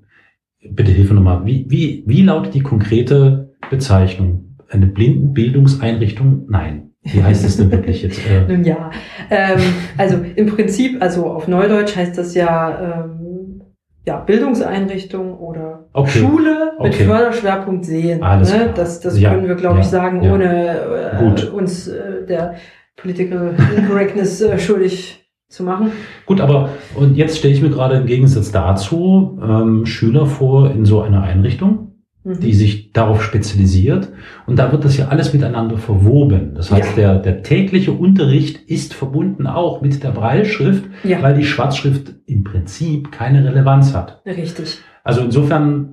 [0.71, 4.55] bitte Hilfe nochmal, wie, wie, wie lautet die konkrete Bezeichnung?
[4.69, 6.45] Eine Blindenbildungseinrichtung?
[6.49, 6.89] Nein.
[7.03, 8.19] Wie heißt es denn wirklich jetzt?
[8.29, 8.89] Äh, Nun ja,
[9.29, 9.59] ähm,
[9.97, 13.61] also im Prinzip, also auf Neudeutsch heißt das ja, ähm,
[14.05, 16.19] ja Bildungseinrichtung oder Okay.
[16.19, 17.05] Schule mit Okay.
[17.05, 18.23] Förderschwerpunkt sehen.
[18.23, 18.69] Alles ne?
[18.75, 20.33] Das, das Ja, können wir, glaube ich, ja, sagen, ja.
[20.33, 20.77] ohne
[21.19, 22.55] äh, uns äh, der
[22.97, 25.19] Political Incorrectness äh, schuldig
[25.49, 25.91] zu machen.
[26.25, 30.83] gut, aber und jetzt stelle ich mir gerade im Gegensatz dazu ähm, Schüler vor in
[30.85, 31.89] so einer Einrichtung,
[32.25, 32.39] Mhm.
[32.39, 34.07] die sich darauf spezialisiert.
[34.47, 36.53] Und da wird das ja alles miteinander verwoben.
[36.55, 41.43] Das heißt, der, der tägliche Unterricht ist verbunden auch mit der Breilschrift, ja, weil die
[41.43, 44.21] Schwarzschrift im Prinzip keine Relevanz hat.
[44.25, 44.77] richtig.
[45.03, 45.89] Also insofern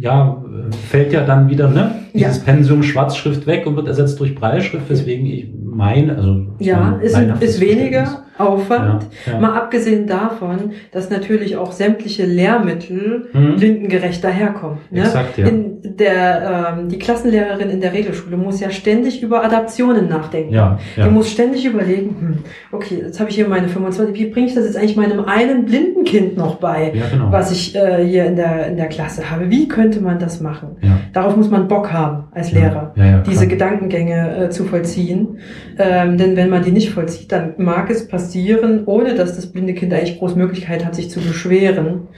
[0.00, 0.42] ja,
[0.88, 2.28] fällt ja dann wieder ne, Ja.
[2.28, 7.16] dieses Pensum Schwarzschrift weg und wird ersetzt durch Breilschrift, weswegen ich meine, also Ja, ist,
[7.40, 8.24] ist weniger.
[8.38, 9.06] Aufwand.
[9.26, 9.40] Ja, ja.
[9.40, 13.56] Mal abgesehen davon, dass natürlich auch sämtliche Lehrmittel Mhm.
[13.56, 14.78] blindengerecht daherkommen.
[14.92, 15.00] Ne?
[15.00, 15.46] Exakt, ja.
[15.48, 20.54] in der, ähm, die Klassenlehrerin in der Regelschule muss ja ständig über Adaptionen nachdenken.
[20.54, 21.10] Ja, Die ja.
[21.10, 22.38] muss ständig überlegen, hm,
[22.70, 25.64] okay, jetzt habe ich hier meine 25, wie bringe ich das jetzt eigentlich meinem einen
[25.64, 27.32] blinden Kind noch bei, ja, genau.
[27.32, 29.50] was ich äh, hier in der, in der Klasse habe?
[29.50, 30.76] Wie könnte man das machen?
[30.82, 31.00] Ja.
[31.12, 33.46] Darauf muss man Bock haben als Lehrer Ja, ja, diese.
[33.46, 35.38] Gedankengänge äh, zu vollziehen.
[35.78, 39.74] Ähm, denn wenn man die nicht vollzieht, dann mag es passieren, ohne dass das blinde
[39.74, 42.08] Kind eigentlich groß Möglichkeit hat, sich zu beschweren,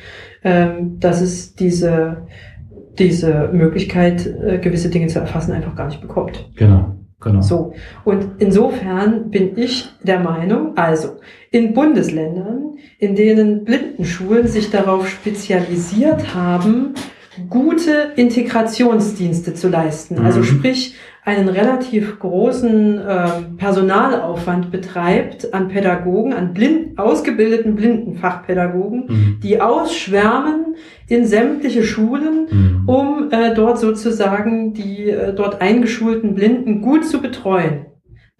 [0.42, 2.26] ähm, dass es diese,
[2.98, 6.50] diese Möglichkeit, äh, gewisse Dinge zu erfassen, einfach gar nicht bekommt.
[6.56, 7.40] Genau, genau.
[7.40, 7.72] So.
[8.04, 11.18] Und insofern bin ich der Meinung, also
[11.50, 16.94] in Bundesländern, in denen Blindenschulen sich darauf spezialisiert haben,
[17.48, 20.18] gute Integrationsdienste zu leisten.
[20.18, 20.44] Also Mhm.
[20.44, 29.40] sprich, einen relativ großen ähm, Personalaufwand betreibt an Pädagogen, an blind, ausgebildeten Blindenfachpädagogen, Mhm.
[29.42, 30.76] die ausschwärmen
[31.08, 32.88] in sämtliche Schulen, Mhm.
[32.88, 37.86] um äh, dort sozusagen die äh, dort eingeschulten Blinden gut zu betreuen.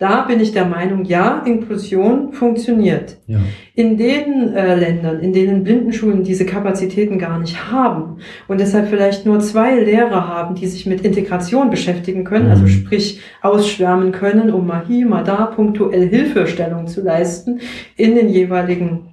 [0.00, 3.18] Da bin ich der Meinung, ja, Inklusion funktioniert.
[3.26, 3.38] Ja.
[3.74, 8.16] In den äh, Ländern, in denen Blindenschulen diese Kapazitäten gar nicht haben
[8.48, 12.50] und deshalb vielleicht nur zwei Lehrer haben, die sich mit Integration beschäftigen können, Mhm.
[12.50, 17.60] also sprich ausschwärmen können, um mal hier, mal da punktuell Hilfestellung zu leisten
[17.96, 19.12] in den jeweiligen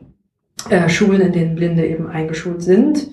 [0.70, 3.10] äh, Schulen, in denen Blinde eben eingeschult sind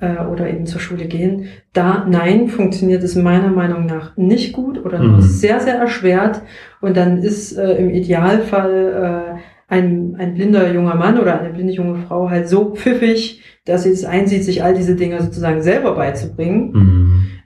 [0.00, 1.46] äh, oder eben zur Schule gehen.
[1.72, 5.22] Da, nein, funktioniert es meiner Meinung nach nicht gut oder nur Mhm.
[5.22, 6.42] sehr, sehr erschwert.
[6.80, 11.72] Und dann ist äh, im Idealfall äh, ein, ein blinder junger Mann oder eine blinde
[11.72, 15.94] junge Frau halt so pfiffig, dass sie es einsieht, sich all diese Dinge sozusagen selber
[15.94, 16.72] beizubringen.
[16.72, 16.93] Mhm.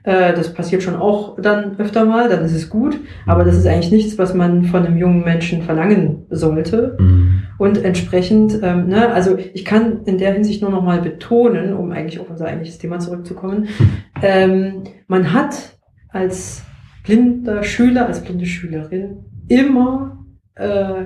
[0.03, 2.99] Äh, das passiert schon auch dann öfter mal, dann ist es gut.
[3.25, 6.97] Aber das ist eigentlich nichts, was man von einem jungen Menschen verlangen sollte.
[6.99, 7.43] Mhm.
[7.57, 11.91] Und entsprechend, ähm, ne, also ich kann in der Hinsicht nur noch mal betonen, um
[11.91, 13.67] eigentlich auf unser eigentliches Thema zurückzukommen,
[14.21, 15.77] ähm, man hat
[16.09, 16.63] als
[17.03, 20.25] blinder Schüler, als blinde Schülerin immer
[20.55, 21.05] äh,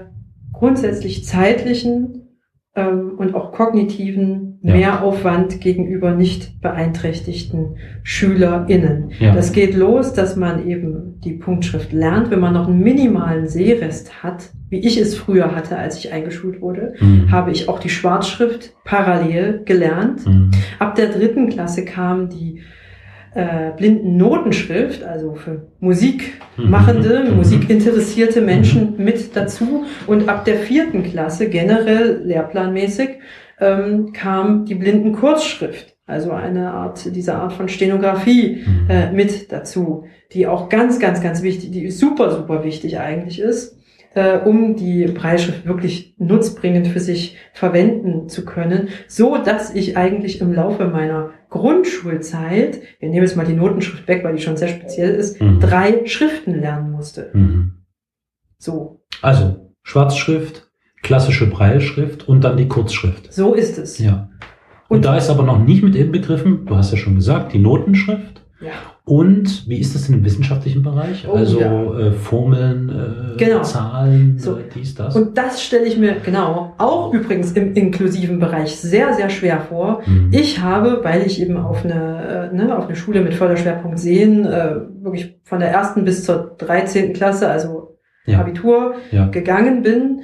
[0.51, 2.23] grundsätzlich zeitlichen
[2.75, 4.75] ähm, und auch kognitiven Ja.
[4.75, 9.11] Mehraufwand gegenüber nicht beeinträchtigten SchülerInnen.
[9.19, 9.35] Ja.
[9.35, 14.23] Das geht los, dass man eben die Punktschrift lernt, wenn man noch einen minimalen Sehrest
[14.23, 17.29] hat, wie ich es früher hatte, als ich eingeschult wurde, Mhm.
[17.29, 20.25] habe ich auch die Schwarzschrift parallel gelernt.
[20.25, 20.51] Mhm.
[20.79, 22.61] Ab der dritten Klasse kam die
[23.35, 27.35] äh, Blindennotenschrift, also für Musikmachende, Mhm.
[27.35, 29.85] musikinteressierte Menschen mit dazu.
[30.07, 33.09] Und ab der vierten Klasse, generell lehrplanmäßig,
[33.63, 38.89] ähm, kam die Blindenkurzschrift, also eine Art, diese Art von Stenografie Mhm.
[38.89, 43.77] äh, mit dazu, die auch ganz, ganz, ganz wichtig, die super, super wichtig eigentlich ist,
[44.15, 50.41] äh, um die Breitschrift wirklich nutzbringend für sich verwenden zu können, so dass ich eigentlich
[50.41, 54.67] im Laufe meiner Grundschulzeit, wir nehmen jetzt mal die Notenschrift weg, weil die schon sehr
[54.69, 55.59] speziell ist, Mhm.
[55.59, 57.29] drei Schriften lernen musste.
[57.33, 57.73] Mhm.
[58.57, 60.62] So, Also Schwarzschrift,
[61.03, 63.31] klassische Breilschrift und dann die Kurzschrift.
[63.31, 63.99] so ist es.
[63.99, 64.29] Ja.
[64.89, 68.41] Und da ist aber noch nicht mit inbegriffen, du hast ja schon gesagt, die Notenschrift.
[68.61, 68.71] Ja.
[69.05, 71.27] Und wie ist das denn im wissenschaftlichen Bereich?
[71.29, 71.99] Oh, also ja.
[71.99, 73.61] äh, Formeln, äh, Genau.
[73.61, 74.55] Zahlen, So.
[74.55, 75.15] äh, dies, das.
[75.17, 80.01] Und das stelle ich mir genau auch übrigens im inklusiven Bereich sehr, sehr schwer vor.
[80.05, 80.29] Mhm.
[80.31, 84.45] Ich habe, weil ich eben auf eine, äh, ne, auf eine Schule mit Förderschwerpunkt Sehen,
[84.45, 87.11] äh, wirklich von der ersten bis zur 13.
[87.11, 88.39] Klasse, also ja.
[88.39, 89.27] Abitur, ja.
[89.27, 90.21] gegangen bin,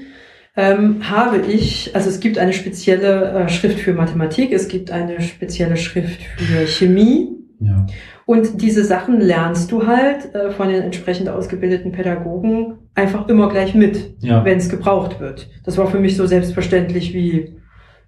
[0.59, 5.21] ähm, habe ich, also es gibt eine spezielle äh, Schrift für Mathematik, es gibt eine
[5.21, 7.29] spezielle Schrift für Chemie.
[7.61, 7.85] ja.
[8.25, 13.73] Und diese Sachen lernst du halt äh, von den entsprechend ausgebildeten Pädagogen einfach immer gleich
[13.73, 14.45] mit Ja.
[14.45, 15.49] wenn es gebraucht wird.
[15.65, 17.55] Das war für mich so selbstverständlich wie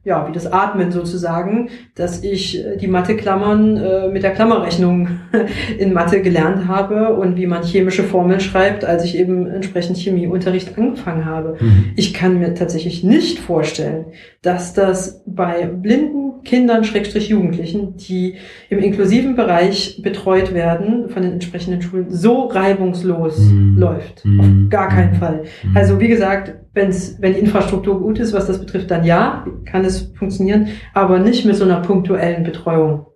[0.03, 5.07] ja, wie das Atmen sozusagen, dass ich äh, die Mathe-Klammern äh, mit der Klammerrechnung
[5.77, 10.77] in Mathe gelernt habe und wie man chemische Formeln schreibt, als ich eben entsprechend Chemieunterricht
[10.77, 11.57] angefangen habe.
[11.59, 11.91] Mhm.
[11.95, 14.05] Ich kann mir tatsächlich nicht vorstellen,
[14.41, 18.37] dass das bei blinden Kindern, Schrägstrich Jugendlichen, die
[18.71, 23.77] im inklusiven Bereich betreut werden von den entsprechenden Schulen, so reibungslos Mhm.
[23.77, 24.25] läuft.
[24.25, 24.39] Mhm.
[24.39, 25.43] Auf gar keinen Fall.
[25.63, 25.77] Mhm.
[25.77, 29.85] Also wie gesagt, wenn's, wenn die Infrastruktur gut ist, was das betrifft, dann ja, kann
[29.85, 33.07] es funktionieren, aber nicht mit so einer punktuellen Betreuung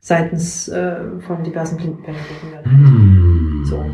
[0.00, 3.60] seitens äh, von diversen Blindenpädagogen.
[3.60, 3.64] Mhm.
[3.64, 3.84] So.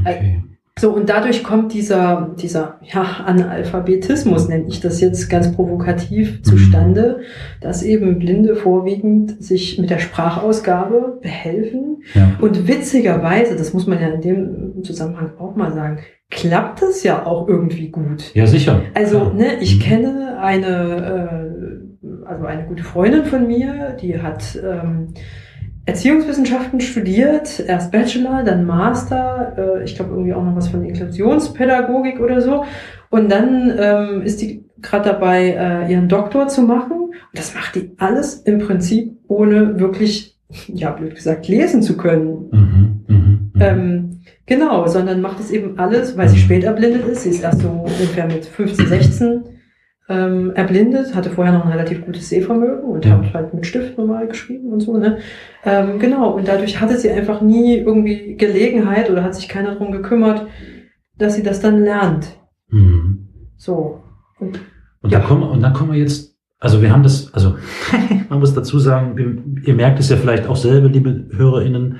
[0.00, 0.42] Okay.
[0.78, 7.20] So, und dadurch kommt dieser, dieser ja, Analphabetismus, nenne ich das jetzt ganz provokativ, zustande,
[7.62, 12.02] dass eben Blinde vorwiegend sich mit der Sprachausgabe behelfen.
[12.12, 12.36] Ja.
[12.42, 16.00] Und witzigerweise, das muss man ja in dem Zusammenhang auch mal sagen,
[16.30, 18.34] klappt das ja auch irgendwie gut.
[18.34, 18.82] ja, sicher.
[18.94, 19.32] Also, Ja.
[19.32, 19.80] ne, ich Mhm.
[19.82, 20.66] kenne eine,
[22.02, 25.08] äh, also eine gute Freundin von mir, die hat ähm,
[25.86, 32.18] Erziehungswissenschaften studiert, erst Bachelor, dann Master, äh, ich glaube irgendwie auch noch was von Inklusionspädagogik
[32.20, 32.64] oder so.
[33.10, 35.50] Und dann ähm, ist die gerade dabei,
[35.86, 36.92] äh, ihren Doktor zu machen.
[36.92, 42.48] Und das macht die alles im Prinzip, ohne wirklich, ja, blöd gesagt, lesen zu können.
[42.50, 43.04] Mhm.
[43.06, 43.50] Mhm.
[43.54, 43.60] Mhm.
[43.60, 44.15] Ähm,
[44.46, 47.22] genau, sondern macht es eben alles, weil sie spät erblindet ist.
[47.22, 49.44] Sie ist erst so ungefähr mit 15, 16
[50.08, 53.18] ähm, erblindet, hatte vorher noch ein relativ gutes Sehvermögen und Ja.
[53.18, 55.18] hat halt mit Stift normal geschrieben und so, ne?
[55.64, 59.90] Ähm, genau, und dadurch hatte sie einfach nie irgendwie Gelegenheit oder hat sich keiner drum
[59.90, 60.46] gekümmert,
[61.18, 62.28] dass sie das dann lernt.
[62.70, 63.28] Mhm.
[63.56, 64.02] So.
[64.38, 64.60] Und
[65.02, 65.18] Und, Ja.
[65.20, 67.56] da kommen, und dann kommen wir jetzt, also wir haben das, also
[68.28, 71.98] man muss dazu sagen, ihr merkt es ja vielleicht auch selber, liebe HörerInnen,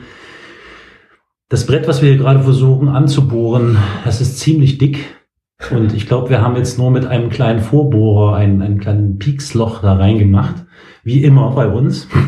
[1.49, 5.17] das Brett, was wir hier gerade versuchen anzubohren, das ist ziemlich dick.
[5.71, 9.81] Und ich glaube, wir haben jetzt nur mit einem kleinen Vorbohrer ein, ein kleinen Pieksloch
[9.81, 10.67] da reingemacht.
[11.03, 12.09] Wie immer bei uns.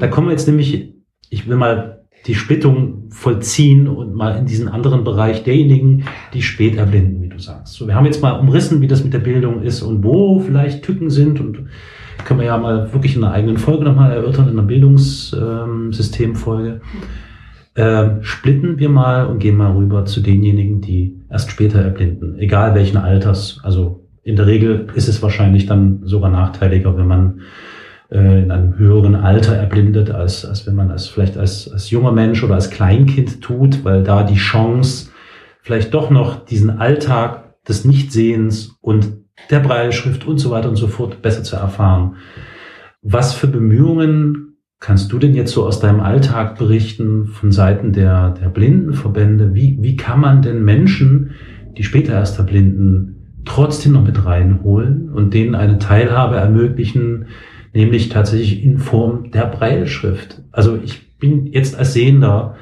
[0.00, 0.94] Da kommen wir jetzt nämlich,
[1.28, 6.76] ich will mal die Splittung vollziehen und mal in diesen anderen Bereich derjenigen, die spät
[6.76, 7.74] erblinden, wie du sagst.
[7.74, 10.82] So, wir haben jetzt mal umrissen, wie das mit der Bildung ist und wo vielleicht
[10.84, 11.66] Tücken sind und
[12.24, 16.70] können wir ja mal wirklich in einer eigenen Folge nochmal erörtern, in einer Bildungssystemfolge.
[16.70, 16.80] Ähm,
[17.76, 22.98] splitten wir mal und gehen mal rüber zu denjenigen, die erst später erblinden, egal welchen
[22.98, 23.60] Alters.
[23.64, 27.40] Also in der Regel ist es wahrscheinlich dann sogar nachteiliger, wenn man
[28.10, 32.12] äh, in einem höheren Alter erblindet, als, als wenn man es vielleicht als, als junger
[32.12, 35.10] Mensch oder als Kleinkind tut, weil da die Chance,
[35.60, 39.14] vielleicht doch noch diesen Alltag des Nichtsehens und
[39.50, 42.16] der Breilschrift und so weiter und so fort besser zu erfahren.
[43.02, 44.53] Was für Bemühungen
[44.84, 49.54] kannst du denn jetzt so aus deinem Alltag berichten von Seiten der, der Blindenverbände?
[49.54, 51.30] Wie, wie kann man denn Menschen,
[51.78, 57.28] die später erst erblinden, trotzdem noch mit reinholen und denen eine Teilhabe ermöglichen,
[57.72, 60.42] nämlich tatsächlich in Form der Breilschrift?
[60.52, 62.56] Also ich bin jetzt als Sehender,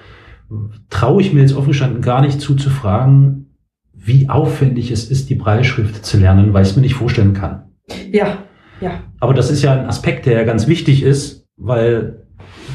[0.90, 3.46] traue ich mir jetzt offen gestanden gar nicht zu, zu fragen,
[3.94, 7.64] wie aufwendig es ist, die Breilschrift zu lernen, weil ich es mir nicht vorstellen kann.
[8.12, 8.44] ja,
[8.80, 9.00] Ja.
[9.18, 12.22] Aber das ist ja ein Aspekt, der ja ganz wichtig ist, weil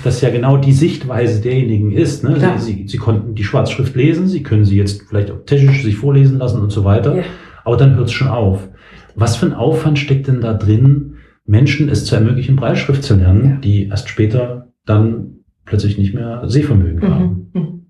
[0.03, 2.23] das ja genau die Sichtweise derjenigen ist.
[2.23, 2.35] Ne?
[2.35, 2.57] Klar.
[2.59, 5.97] Sie, sie, sie konnten die Schwarzschrift lesen, sie können sie jetzt vielleicht auch technisch sich
[5.97, 7.17] vorlesen lassen und so weiter.
[7.17, 7.23] Ja.
[7.63, 8.69] Aber dann hört es schon auf.
[9.15, 11.15] Was für ein Aufwand steckt denn da drin,
[11.45, 13.57] Menschen es zu ermöglichen, Breitschrift zu lernen, Ja.
[13.57, 17.49] die erst später dann plötzlich nicht mehr Sehvermögen haben?
[17.53, 17.61] Mhm.
[17.61, 17.85] Mhm.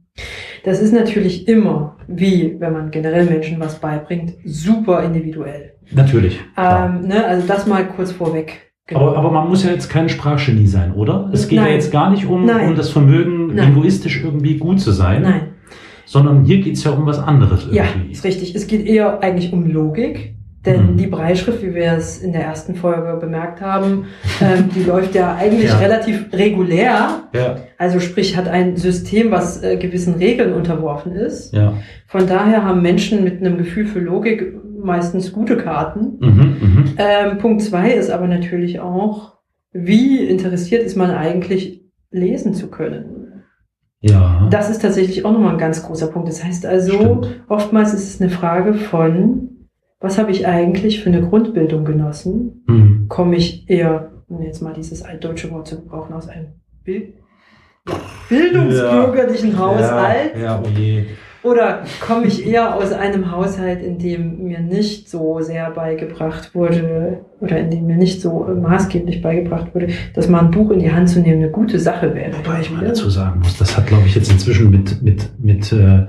[0.64, 5.74] Das ist natürlich immer, wie wenn man generell Menschen was beibringt, super individuell.
[5.94, 6.40] Natürlich.
[6.58, 8.67] Ähm, ne, also das mal kurz vorweg.
[8.94, 11.30] Aber, aber man muss ja jetzt kein Sprachgenie sein, oder?
[11.34, 11.74] Es geht ja Nein.
[11.74, 12.70] jetzt gar nicht um, Nein.
[12.70, 13.74] um das Vermögen, Nein.
[13.74, 15.42] linguistisch irgendwie gut zu sein, Nein.
[16.06, 18.12] sondern hier geht's ja um was anderes Ja, irgendwie.
[18.14, 18.56] ist richtig.
[18.56, 20.34] Es geht eher eigentlich um Logik.
[20.66, 20.98] Denn Mhm.
[20.98, 24.06] die Breitschrift, wie wir es in der ersten Folge bemerkt haben,
[24.42, 25.78] ähm, die läuft ja eigentlich Ja.
[25.78, 27.24] relativ regulär.
[27.34, 31.54] Ja, Also sprich, hat ein System, was äh, gewissen Regeln unterworfen ist.
[31.54, 31.74] ja.
[32.08, 36.18] Von daher haben Menschen mit einem Gefühl für Logik meistens gute Karten.
[36.20, 36.86] Mhm, mhm.
[36.98, 39.38] Ähm, Punkt zwei ist aber natürlich auch,
[39.72, 43.44] wie interessiert ist man eigentlich, lesen zu können.
[44.00, 44.48] Ja.
[44.52, 46.30] Das ist tatsächlich auch nochmal ein ganz großer Punkt.
[46.30, 47.44] Das heißt also, Stimmt.
[47.48, 49.50] oftmals ist es eine Frage von,
[50.00, 52.64] was habe ich eigentlich für eine Grundbildung genossen?
[52.68, 53.06] Mhm.
[53.10, 56.48] Komme ich eher, um jetzt mal dieses altdeutsche Wort zu gebrauchen, aus einem
[56.84, 57.16] Bild,
[57.88, 57.96] ja,
[58.30, 60.36] bildungsbürgerlichen Haushalt?
[60.36, 61.06] Ja, ja, oh je.
[61.44, 67.20] Oder komme ich eher aus einem Haushalt, in dem mir nicht so sehr beigebracht wurde
[67.40, 70.92] oder in dem mir nicht so maßgeblich beigebracht wurde, dass mal ein Buch in die
[70.92, 72.34] Hand zu nehmen eine gute Sache wäre?
[72.44, 75.72] Wobei ich mal dazu sagen muss, das hat, glaube ich, jetzt inzwischen mit, mit, mit
[75.72, 76.08] äh,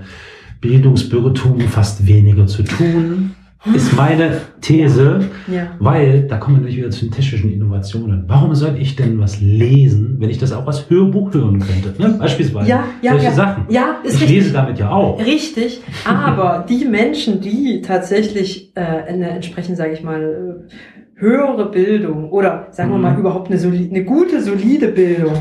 [0.60, 3.34] Bildungsbürgertum fast weniger zu tun,
[3.74, 5.20] ist meine These,
[5.52, 5.68] Ja.
[5.80, 8.24] weil da kommen wir nämlich wieder zu den technischen Innovationen.
[8.28, 12.00] Warum soll ich denn was lesen, wenn ich das auch als Hörbuch hören könnte?
[12.00, 12.16] Ne?
[12.18, 13.32] Beispielsweise Ja, ja, solche ja.
[13.32, 13.64] Sachen.
[13.68, 14.36] Ja, ist Ich richtig.
[14.36, 15.18] lese damit ja auch.
[15.24, 20.22] Richtig, aber die Menschen, die tatsächlich äh, eine entsprechend, sage ich mal,
[20.68, 20.74] äh,
[21.20, 23.18] höhere Bildung oder sagen wir mal Mhm.
[23.20, 25.32] überhaupt eine, soli eine gute, solide Bildung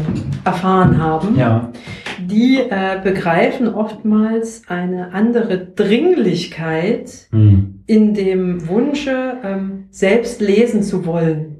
[0.43, 1.71] erfahren haben, Ja.
[2.19, 7.76] die äh, begreifen oftmals eine andere Dringlichkeit Hm.
[7.87, 11.53] In dem Wunsche, ähm, selbst lesen zu wollen.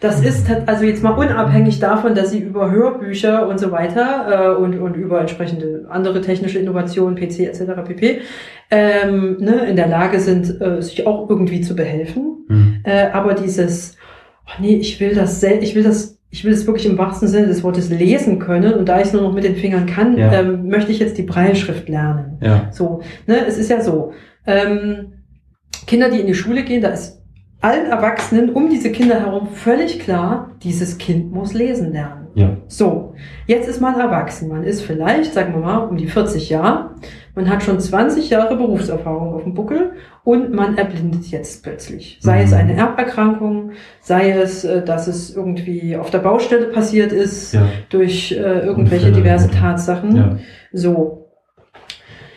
[0.00, 4.54] Das ist tat- also jetzt mal unabhängig davon, dass sie über Hörbücher und so weiter
[4.56, 7.62] äh, und, und über entsprechende andere technische Innovationen, PC etc.
[7.84, 8.20] pp.
[8.70, 12.44] Ähm, ne, in der Lage sind, äh, sich auch irgendwie zu behelfen.
[12.48, 12.80] Hm.
[12.84, 13.96] Äh, aber dieses,
[14.46, 17.28] oh nee, ich will das sel ich will das, ich will es wirklich im wahrsten
[17.28, 20.16] Sinne des Wortes lesen können und da ich es nur noch mit den Fingern kann,
[20.18, 20.32] Ja.
[20.32, 22.38] ähm, möchte ich jetzt die Breilschrift lernen.
[22.40, 22.68] Ja.
[22.72, 24.12] So, ne, es ist ja so.
[24.46, 25.12] Ähm,
[25.86, 27.20] Kinder, die in die Schule gehen, da ist
[27.60, 32.26] allen Erwachsenen um diese Kinder herum völlig klar, dieses Kind muss lesen lernen.
[32.34, 32.56] Ja.
[32.66, 33.14] So,
[33.46, 34.48] jetzt ist man erwachsen.
[34.48, 36.94] Man ist vielleicht, sagen wir mal, um die 40 Jahre.
[37.34, 39.92] Man hat schon 20 Jahre Berufserfahrung auf dem Buckel
[40.24, 42.18] und man erblindet jetzt plötzlich.
[42.20, 42.44] Sei Mhm.
[42.44, 47.66] es eine Erberkrankung, sei es, äh, dass es irgendwie auf der Baustelle passiert ist, Ja.
[47.90, 50.16] durch äh, irgendwelche diverse Tatsachen.
[50.16, 50.36] Ja.
[50.72, 51.21] So.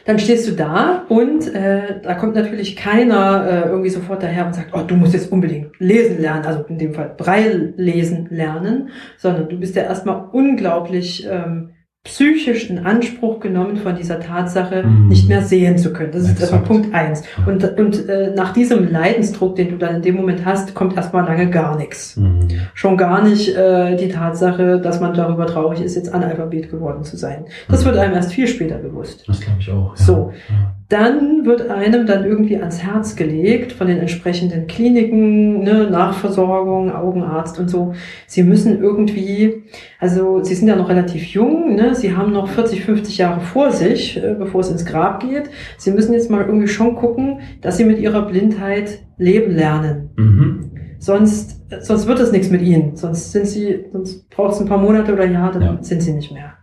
[0.06, 4.54] Dann stehst du da und äh, da kommt natürlich keiner äh, irgendwie sofort daher und
[4.54, 8.90] sagt, oh, du musst jetzt unbedingt lesen lernen, also in dem Fall Braille lesen lernen,
[9.18, 11.72] sondern du bist ja erstmal unglaublich ähm,
[12.06, 15.08] psychisch in Anspruch genommen von dieser Tatsache, Mhm.
[15.10, 16.12] nicht mehr sehen zu können.
[16.14, 16.68] Das ist erstmal Exakt.
[16.68, 17.24] Punkt eins.
[17.46, 21.26] Und, und äh, nach diesem Leidensdruck, den du dann in dem Moment hast, kommt erstmal
[21.26, 22.16] lange gar nichts.
[22.16, 22.48] Hm.
[22.76, 27.18] Schon gar nicht äh, die Tatsache, dass man darüber traurig ist, jetzt Analphabet geworden zu
[27.18, 27.46] sein.
[27.68, 27.86] Das Mhm.
[27.88, 29.28] wird einem erst viel später bewusst.
[29.28, 29.96] Das glaube ich auch.
[29.98, 30.04] Ja.
[30.04, 30.32] So.
[30.50, 30.56] Ja.
[30.88, 37.60] Dann wird einem dann irgendwie ans Herz gelegt von den entsprechenden Kliniken, ne, Nachversorgung, Augenarzt
[37.60, 37.94] und so.
[38.28, 39.64] Sie müssen irgendwie,
[40.00, 43.72] also Sie sind ja noch relativ jung, ne, Sie haben noch 40, 50 Jahre vor
[43.72, 45.50] sich, äh, bevor es ins Grab geht.
[45.78, 50.10] Sie müssen jetzt mal irgendwie schon gucken, dass Sie mit Ihrer Blindheit leben lernen.
[50.18, 50.72] Mhm.
[51.00, 52.96] Sonst, sonst wird es nichts mit ihnen.
[52.96, 55.84] Sonst sind sie, sonst braucht es ein paar Monate oder Jahre, dann Ja.
[55.84, 56.54] sind sie nicht mehr.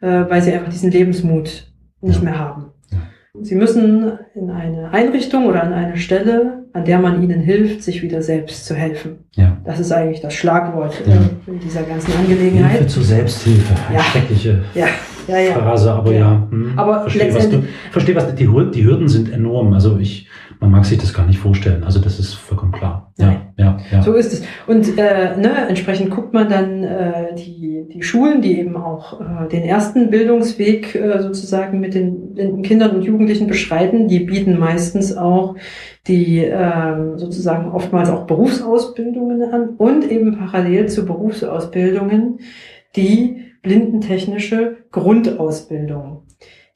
[0.00, 2.24] Äh, weil sie einfach diesen Lebensmut nicht Ja.
[2.24, 2.66] mehr haben.
[3.42, 8.02] Sie müssen in eine Einrichtung oder an eine Stelle, an der man ihnen hilft, sich
[8.02, 9.24] wieder selbst zu helfen.
[9.34, 9.56] Ja.
[9.64, 11.14] Das ist eigentlich das Schlagwort Ja.
[11.14, 12.72] äh, in dieser ganzen Angelegenheit.
[12.72, 13.74] Hilfe zur Selbsthilfe.
[13.92, 14.00] Ja.
[14.00, 14.86] schreckliche Ja,
[15.28, 15.52] ja, ja.
[15.54, 16.18] Phrase, aber Ja.
[16.18, 16.48] ja.
[16.50, 16.72] Hm.
[16.76, 19.72] Aber verstehe, was du, verstehe, was die, die Hürden sind enorm.
[19.72, 20.28] Also ich,
[20.60, 21.84] man mag sich das gar nicht vorstellen.
[21.84, 23.12] Also das ist vollkommen klar.
[23.18, 24.02] Ja, ja, ja.
[24.02, 24.42] So ist es.
[24.66, 29.48] Und äh, ne, entsprechend guckt man dann äh, die, die Schulen, die eben auch äh,
[29.48, 34.08] den ersten Bildungsweg äh, sozusagen mit den blinden Kindern und Jugendlichen beschreiten.
[34.08, 35.56] Die bieten meistens auch
[36.06, 42.38] die ähm, sozusagen oftmals auch Berufsausbildungen an und eben parallel zu Berufsausbildungen
[42.94, 46.22] die blindentechnische Grundausbildung.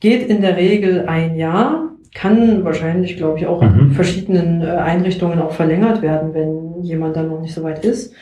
[0.01, 3.79] Geht in der Regel ein Jahr kann wahrscheinlich, glaube ich, auch Mhm.
[3.81, 8.13] in verschiedenen äh, Einrichtungen auch verlängert werden, wenn jemand dann noch nicht so weit ist.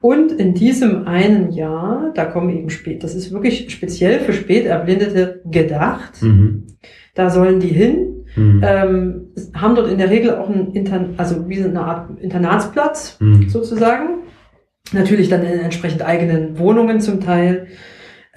[0.00, 5.42] Und in diesem einen Jahr, da kommen eben spät, das ist wirklich speziell für Späterblindete
[5.44, 6.22] gedacht.
[6.22, 6.64] Mhm.
[7.14, 8.62] Da sollen die hin, Mhm.
[8.66, 13.48] ähm, haben dort in der Regel auch einen Intern also wie eine Art Internatsplatz Mhm.
[13.48, 14.08] sozusagen.
[14.92, 17.68] Natürlich dann in entsprechend eigenen Wohnungen zum Teil.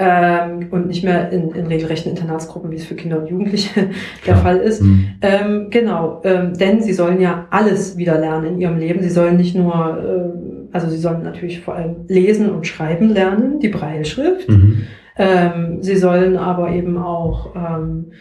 [0.01, 3.89] Ähm, und nicht mehr in, in regelrechten Internatsgruppen, wie es für Kinder und Jugendliche
[4.25, 4.37] der.
[4.37, 4.81] Fall ist.
[4.81, 5.09] Mhm.
[5.21, 9.01] Ähm, genau, ähm, denn sie sollen ja alles wieder lernen in ihrem Leben.
[9.01, 13.59] Sie sollen nicht nur, ähm, also sie sollen natürlich vor allem lesen und schreiben lernen,
[13.59, 14.47] die Breilschrift.
[14.47, 14.83] Mhm.
[15.17, 18.11] Ähm, sie sollen aber eben auch ähm,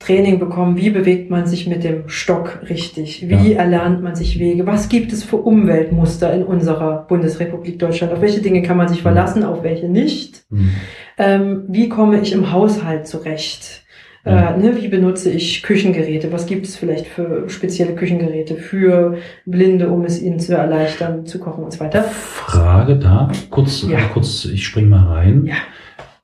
[0.00, 4.66] Training bekommen, wie bewegt man sich mit dem Stock richtig, wie erlernt man sich Wege,
[4.66, 9.02] was gibt es für Umweltmuster in unserer Bundesrepublik Deutschland, auf welche Dinge kann man sich
[9.02, 10.70] verlassen, auf welche nicht, Mhm.
[11.18, 13.82] ähm, wie komme ich im Haushalt zurecht.
[14.24, 14.54] Ja.
[14.54, 16.30] Äh, ne, wie benutze ich Küchengeräte?
[16.32, 21.38] Was gibt es vielleicht für spezielle Küchengeräte für Blinde, um es ihnen zu erleichtern, zu
[21.38, 22.02] kochen und so weiter?
[22.04, 23.98] Frage da, kurz, Ja.
[24.12, 25.44] kurz, ich spring mal rein.
[25.46, 25.54] Ja.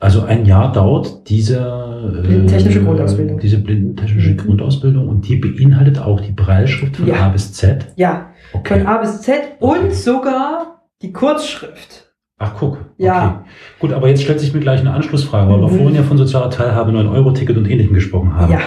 [0.07, 3.41] Also ein Jahr dauert diese äh, Blindentechnische Grundausbildung.
[3.41, 4.37] Diese blindentechnische Mhm.
[4.37, 7.17] Grundausbildung und die beinhaltet auch die Breilschrift von Ja.
[7.17, 7.87] A bis Z.
[7.97, 8.79] Ja, Okay.
[8.79, 9.81] von A bis Z Okay.
[9.81, 12.13] und sogar die Kurzschrift.
[12.39, 12.79] Ach guck.
[12.99, 13.41] Ja.
[13.41, 13.51] Okay.
[13.81, 15.77] Gut, aber jetzt stellt sich mir gleich eine Anschlussfrage, weil wir Mhm.
[15.77, 18.53] vorhin ja von sozialer Teilhabe, 9-Euro-Ticket und Ähnlichem gesprochen haben.
[18.53, 18.61] Ja,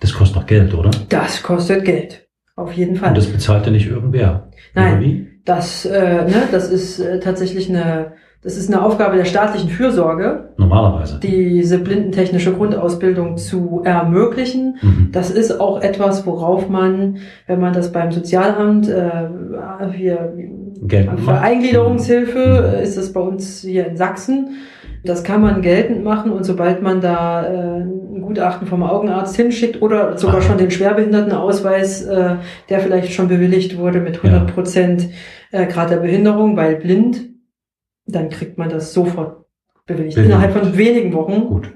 [0.00, 0.90] Das kostet doch Geld, oder?
[1.10, 2.26] das kostet Geld.
[2.56, 3.10] Auf jeden Fall.
[3.10, 4.48] Und das bezahlt ja nicht irgendwer.
[4.74, 5.28] Nein.
[5.44, 8.14] Das, äh, ne, das ist äh, tatsächlich eine,
[8.46, 11.18] das ist eine Aufgabe der staatlichen Fürsorge, Normalerweise.
[11.20, 14.76] diese blindentechnische Grundausbildung zu ermöglichen.
[14.80, 15.08] Mhm.
[15.12, 17.16] Das ist auch etwas, worauf man,
[17.48, 19.10] wenn man das beim Sozialamt, äh,
[19.92, 20.32] hier,
[20.82, 21.42] Geld für macht.
[21.42, 22.74] Eingliederungshilfe Mhm.
[22.78, 24.50] äh, ist das bei uns hier in Sachsen.
[25.04, 29.82] Das kann man geltend machen und sobald man da äh, ein Gutachten vom Augenarzt hinschickt
[29.82, 30.42] oder sogar Ah.
[30.42, 32.36] schon den Schwerbehindertenausweis, äh,
[32.68, 35.08] der vielleicht schon bewilligt wurde mit 100 Prozent
[35.52, 37.20] äh, Grad der Behinderung, weil blind,
[38.06, 39.44] dann kriegt man das sofort
[39.86, 40.16] bewilligt.
[40.16, 40.18] Bewilligt.
[40.18, 41.46] Innerhalb von wenigen Wochen.
[41.48, 41.72] Gut.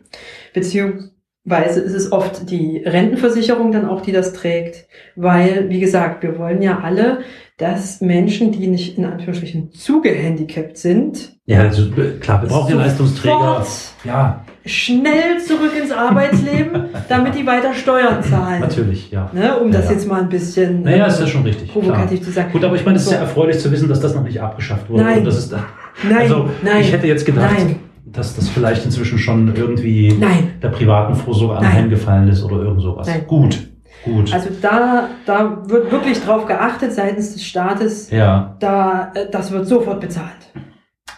[0.52, 6.38] Beziehungsweise ist es oft die Rentenversicherung dann auch, die das trägt, weil, wie gesagt, wir
[6.38, 7.20] wollen ja alle,
[7.56, 12.76] dass Menschen, die nicht in Anführungsstrichen zugehandicapt sind, Ja, also, äh, klar, wir brauchen ja
[12.78, 13.64] Leistungsträger.
[14.04, 18.60] Ja, schnell zurück ins Arbeitsleben, damit die weiter Steuern zahlen.
[18.60, 19.30] natürlich, ja.
[19.32, 19.96] Ne, um das Ja, ja.
[19.96, 21.70] jetzt mal ein bisschen Naja, ist ja schon richtig.
[21.70, 21.84] Klar.
[21.84, 22.52] provokativ zu sagen.
[22.52, 24.88] Gut, aber ich meine, es ist ja erfreulich zu wissen, dass das noch nicht abgeschafft
[24.88, 25.04] wurde.
[25.04, 25.18] Nein.
[25.18, 25.54] Und das ist,
[26.02, 27.76] Nein, also, nein, ich hätte jetzt gedacht, nein,
[28.06, 30.52] dass das vielleicht inzwischen schon irgendwie nein.
[30.62, 33.06] der privaten Vorsorge anheimgefallen ist oder irgend sowas.
[33.06, 33.24] Nein.
[33.26, 33.68] Gut,
[34.04, 34.32] gut.
[34.32, 39.66] Also da, da wird wirklich drauf geachtet seitens des Staates, ja, da, äh, das wird
[39.66, 40.50] sofort bezahlt.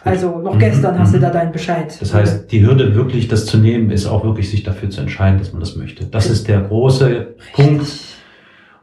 [0.03, 1.21] Also noch Mhm, gestern hast du mhm.
[1.21, 1.95] da deinen Bescheid.
[1.99, 5.39] das heißt, die Hürde wirklich, das zu nehmen, ist auch wirklich sich dafür zu entscheiden,
[5.39, 6.05] dass man das möchte.
[6.05, 7.87] Das ist der große Punkt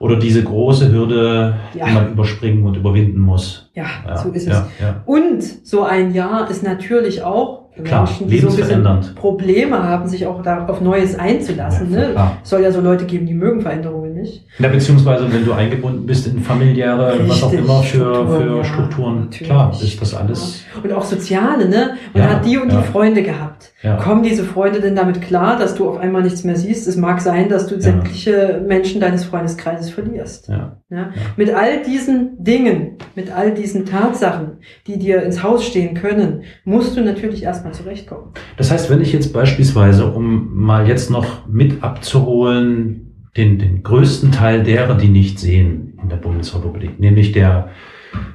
[0.00, 1.86] oder diese große Hürde, Ja.
[1.86, 3.70] die man überspringen und überwinden muss.
[3.74, 4.62] Ja, Ja, so ist es.
[5.06, 9.14] Und so ein Jahr ist natürlich auch Klar, Menschen, die so.
[9.14, 11.90] Probleme haben, sich auch da auf Neues einzulassen.
[11.90, 12.08] Ne?
[12.12, 12.38] klar.
[12.42, 14.44] Es soll ja so Leute geben, die mögen Veränderungen nicht.
[14.58, 18.56] Ja, beziehungsweise wenn du eingebunden bist in familiäre, was auch Richtig, immer für, Strukturen, für
[18.56, 20.62] ja, Strukturen, klar, ist das alles.
[20.82, 21.96] Und auch Soziale, ne?
[22.12, 22.80] Man Ja, hat die und ja.
[22.80, 23.72] die Freunde gehabt.
[23.82, 23.96] Ja.
[23.96, 26.86] Kommen diese Freunde denn damit klar, dass du auf einmal nichts mehr siehst?
[26.86, 30.48] Es mag sein, dass du sämtliche Menschen deines Freundeskreises verlierst.
[30.48, 30.76] Ja.
[30.90, 31.12] Ja?
[31.36, 36.96] Mit all diesen Dingen, mit all diesen Tatsachen, die dir ins Haus stehen können, musst
[36.96, 38.32] du natürlich erstmal zurechtkommen.
[38.56, 44.32] Das heißt, wenn ich jetzt beispielsweise, um mal jetzt noch mit abzuholen, den, den größten
[44.32, 47.70] Teil derer, die nicht sehen in der Bundesrepublik, nämlich der,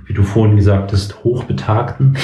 [0.05, 2.17] wie du vorhin gesagt hast, Hochbetagten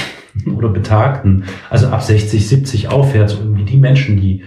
[0.55, 4.43] oder Betagten, also ab 60, 70 aufwärts, irgendwie die Menschen, die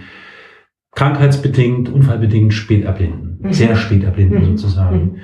[0.95, 3.53] krankheitsbedingt, unfallbedingt spät erblinden, Mhm.
[3.53, 4.57] sehr spät erblinden Mhm.
[4.57, 5.17] sozusagen,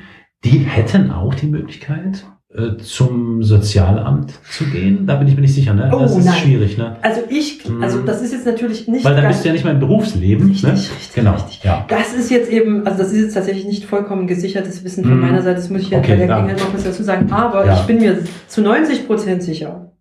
[0.43, 5.05] die hätten auch die Möglichkeit, äh, zum Sozialamt zu gehen?
[5.07, 5.89] Da bin ich mir nicht sicher, ne?
[5.93, 6.35] Oh, das ist nein.
[6.35, 6.97] schwierig, ne?
[7.01, 8.05] Also ich, also Mhm.
[8.05, 10.47] das ist jetzt natürlich nicht Weil dann bist du ja nicht mehr im Berufsleben.
[10.49, 10.73] Richtig, ne?
[10.73, 11.63] richtig, Genau, richtig.
[11.63, 11.85] ja.
[11.87, 15.21] Das ist jetzt eben, also das ist jetzt tatsächlich nicht vollkommen gesichertes Wissen von Mhm.
[15.21, 16.35] meiner Seite, das muss ich ja Okay, bei der ja.
[16.41, 17.31] Gelegenheit noch was dazu sagen.
[17.31, 17.73] Aber Ja.
[17.75, 19.91] ich bin mir zu 90 Prozent sicher,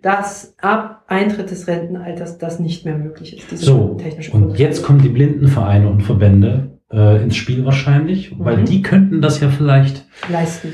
[0.00, 3.62] dass ab Eintritt des Rentenalters das nicht mehr möglich ist.
[3.62, 8.64] So, technische und jetzt kommen die Blindenvereine und Verbände äh, ins Spiel wahrscheinlich, weil Mhm.
[8.66, 10.72] die könnten das ja vielleicht, leisten.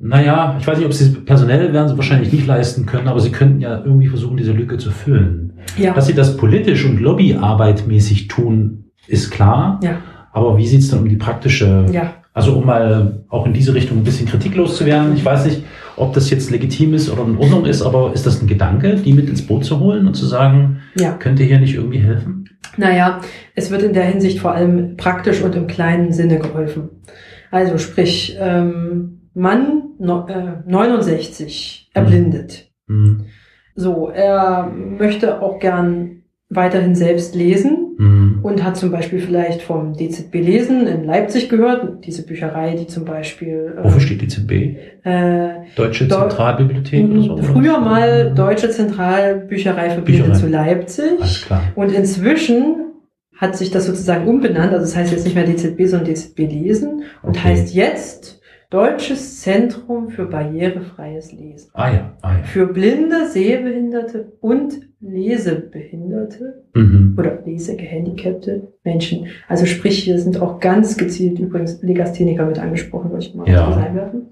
[0.00, 3.20] Naja, ich weiß nicht, ob sie es personell werden sie wahrscheinlich nicht leisten können, aber
[3.20, 5.54] sie könnten ja irgendwie versuchen, diese Lücke zu füllen.
[5.76, 9.80] Ja, Dass sie das politisch und lobbyarbeitmäßig tun, ist klar.
[9.82, 9.96] ja,
[10.32, 12.14] Aber wie sieht's dann um die praktische ja.
[12.34, 15.12] Also um mal auch in diese Richtung ein bisschen kritiklos zu werden.
[15.16, 15.64] Ich weiß nicht,
[15.96, 19.12] ob das jetzt legitim ist oder in Ordnung ist, aber ist das ein Gedanke, die
[19.12, 21.14] mit ins Boot zu holen und zu sagen, Ja.
[21.14, 22.44] könnt ihr hier nicht irgendwie helfen?
[22.76, 23.20] Naja,
[23.56, 26.90] es wird in der Hinsicht vor allem praktisch und im kleinen Sinne geholfen.
[27.50, 32.70] Also sprich, ähm, Mann 69, erblindet.
[32.86, 33.26] Mhm.
[33.74, 38.38] So, er möchte auch gern weiterhin selbst lesen Mhm.
[38.42, 43.04] und hat zum Beispiel vielleicht vom DZB Lesen in Leipzig gehört, diese Bücherei, die zum
[43.04, 44.76] Beispiel Wofür steht die ZB?
[45.04, 47.52] äh, Deutsche Deu- Zentralbibliothek oder so?
[47.52, 50.32] früher mal Deutsche Zentralbücherei für Bücherei.
[50.32, 51.20] zu Leipzig.
[51.20, 51.62] Alles klar.
[51.74, 52.76] Und inzwischen
[53.36, 54.72] hat sich das sozusagen umbenannt.
[54.72, 57.40] Also das heißt jetzt nicht mehr DZB, sondern DZB Lesen und Okay.
[57.48, 58.37] heißt jetzt
[58.70, 61.70] Deutsches Zentrum für barrierefreies Lesen.
[61.72, 62.42] Ah ja, ah ja.
[62.44, 67.14] Für Blinde, Sehbehinderte und Lesebehinderte Mhm.
[67.18, 69.26] oder lesegehandicapte Menschen.
[69.48, 73.74] Also sprich, hier sind auch ganz gezielt übrigens Legastheniker mit angesprochen, wollte ich mal Ja.
[73.74, 74.26] einwerfen.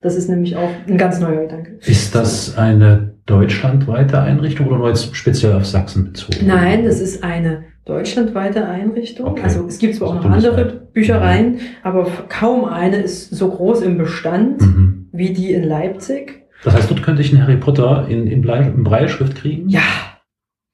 [0.00, 1.78] Das ist nämlich auch ein ganz neuer Gedanke.
[1.86, 6.46] Ist das eine deutschlandweite Einrichtung oder nur jetzt speziell auf Sachsen bezogen?
[6.46, 9.26] Nein, das ist eine deutschlandweite Einrichtung.
[9.28, 9.42] Okay.
[9.44, 10.92] Also es gibt zwar auch Also noch andere bundesweit.
[10.92, 15.08] Büchereien, aber f- kaum eine ist so groß im Bestand Mhm.
[15.12, 16.42] wie die in Leipzig.
[16.64, 19.68] Das heißt, dort könnte ich einen Harry Potter in, in, Blei, in Breilschrift kriegen?
[19.68, 19.80] Ja,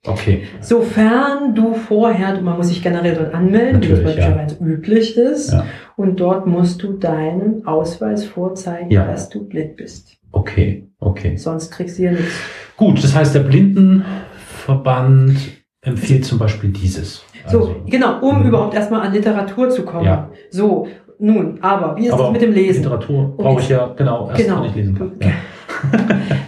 [0.07, 0.43] Okay.
[0.61, 4.67] sofern du vorher, man muss sich generell dort anmelden, wie das bei Natürlich, ja.
[4.67, 5.53] Üblich ist.
[5.53, 5.65] Ja.
[5.97, 9.07] Und dort musst du deinen Ausweis vorzeigen, Ja.
[9.07, 10.17] dass du blind bist.
[10.31, 11.37] Okay, okay.
[11.37, 12.33] Sonst kriegst du hier nichts.
[12.77, 15.37] Gut, das heißt, der Blindenverband
[15.83, 17.23] empfiehlt zum Beispiel dieses.
[17.47, 18.49] So, Also, genau, um Mhm.
[18.49, 20.05] überhaupt erstmal an Literatur zu kommen.
[20.05, 20.31] Ja.
[20.51, 22.83] So, nun, aber wie ist aber das mit dem Lesen?
[22.83, 24.63] Literatur brauche ich ja, genau, erst Genau.
[24.63, 25.13] wenn ich lesen kann.
[25.21, 25.31] Ja.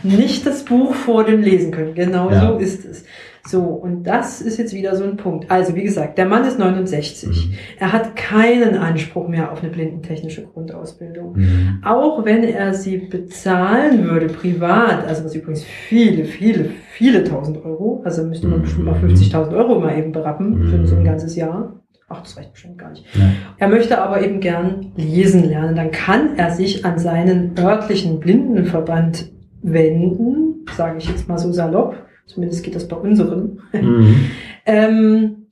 [0.03, 1.95] Nicht das Buch vor dem Lesen können.
[1.95, 2.49] Genau Ja.
[2.49, 3.05] so ist es.
[3.51, 5.51] So, und das ist jetzt wieder so ein Punkt.
[5.51, 7.29] Also, wie gesagt, der Mann ist 69.
[7.49, 7.55] Mhm.
[7.81, 11.33] Er hat keinen Anspruch mehr auf eine blindentechnische Grundausbildung.
[11.37, 11.79] Mhm.
[11.85, 18.03] Auch wenn er sie bezahlen würde, privat, also was übrigens viele, viele, viele tausend Euro,
[18.05, 18.63] also müsste man Mhm.
[18.63, 20.87] bestimmt mal 50.000 Euro mal eben berappen für Mhm.
[20.87, 21.75] so ein ganzes Jahr.
[22.09, 23.05] Ach, das reicht bestimmt gar nicht.
[23.15, 23.23] Ja.
[23.59, 25.75] Er möchte aber eben gern lesen lernen.
[25.75, 29.31] Dann kann er sich an seinen örtlichen Blindenverband
[29.63, 31.97] wenden, sage ich jetzt mal so salopp.
[32.33, 33.61] Zumindest geht das bei unserem.
[33.73, 34.15] Mhm.
[34.67, 35.47] Ähm,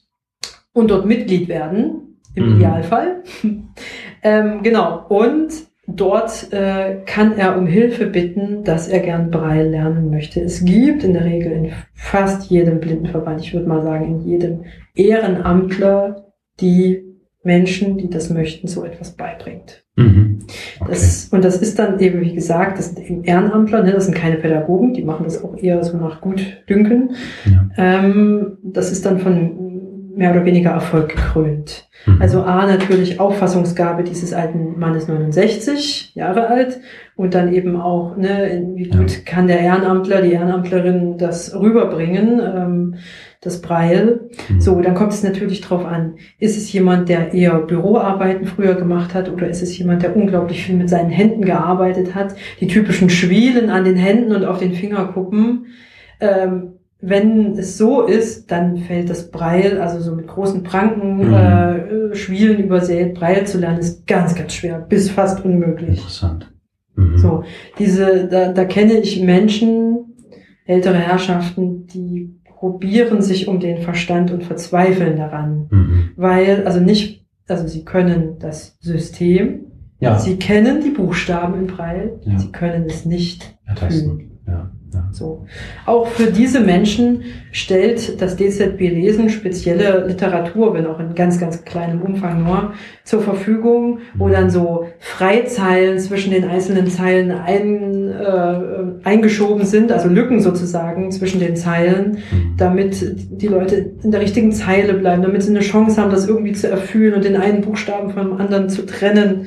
[0.74, 2.56] und dort Mitglied werden, im Mhm.
[2.56, 3.22] Idealfall.
[4.22, 5.06] ähm, genau.
[5.08, 5.48] Und
[5.88, 10.40] dort äh, kann er um Hilfe bitten, dass er gern Braille lernen möchte.
[10.40, 14.64] Es gibt in der Regel in fast jedem Blindenverband, ich würde mal sagen, in jedem
[14.94, 16.26] Ehrenamtler,
[16.60, 17.02] die
[17.42, 19.84] Menschen, die das möchten, so etwas beibringt.
[19.96, 20.17] Mhm.
[20.86, 23.92] Das, und das ist dann eben, wie gesagt, das sind eben Ehrenamtler, ne?
[23.92, 27.10] das sind keine Pädagogen, die machen das auch eher so nach Gutdünken.
[27.44, 27.68] ja.
[27.76, 29.67] Ähm, das ist dann von
[30.18, 31.88] mehr oder weniger Erfolg gekrönt.
[32.04, 32.20] Mhm.
[32.20, 36.80] Also A, natürlich Auffassungsgabe dieses alten Mannes 69 Jahre alt
[37.14, 39.18] und dann eben auch, ne, wie gut Ja.
[39.24, 42.94] kann der Ehrenamtler, die Ehrenamtlerin das rüberbringen, ähm,
[43.40, 44.28] das Breil.
[44.48, 44.60] Mhm.
[44.60, 49.14] So, dann kommt es natürlich drauf an, ist es jemand, der eher Büroarbeiten früher gemacht
[49.14, 53.08] hat oder ist es jemand, der unglaublich viel mit seinen Händen gearbeitet hat, die typischen
[53.08, 55.66] Schwielen an den Händen und auf den Fingerkuppen.
[56.20, 61.34] Ähm, wenn es so ist, dann fällt das Breil, also so mit großen Pranken, Mhm.
[61.34, 65.90] äh, Schwielen übersät, Breil zu lernen, ist ganz, ganz schwer, bis fast unmöglich.
[65.98, 66.52] Interessant.
[66.96, 67.18] Mhm.
[67.18, 67.44] So,
[67.78, 70.14] diese, da, da kenne ich Menschen,
[70.66, 75.68] ältere Herrschaften, die probieren sich um den Verstand und verzweifeln daran.
[75.70, 76.10] Mhm.
[76.16, 79.64] Weil, also nicht, also sie können das System,
[80.00, 82.38] Ja, sie kennen die Buchstaben im Breil, Ja.
[82.38, 83.56] sie können es nicht.
[83.66, 83.88] Ja,
[84.46, 84.70] ja.
[85.12, 85.46] So.
[85.86, 87.22] Auch für diese Menschen
[87.52, 92.72] stellt das DZB Lesen spezielle Literatur, wenn auch in ganz, ganz kleinem Umfang nur,
[93.04, 94.32] zur Verfügung, wo Mhm.
[94.32, 101.40] dann so Freizeilen zwischen den einzelnen Zeilen ein, äh, eingeschoben sind, also Lücken sozusagen zwischen
[101.40, 102.54] den Zeilen, Mhm.
[102.56, 106.52] damit die Leute in der richtigen Zeile bleiben, damit sie eine Chance haben, das irgendwie
[106.52, 109.46] zu erfüllen und den einen Buchstaben vom anderen zu trennen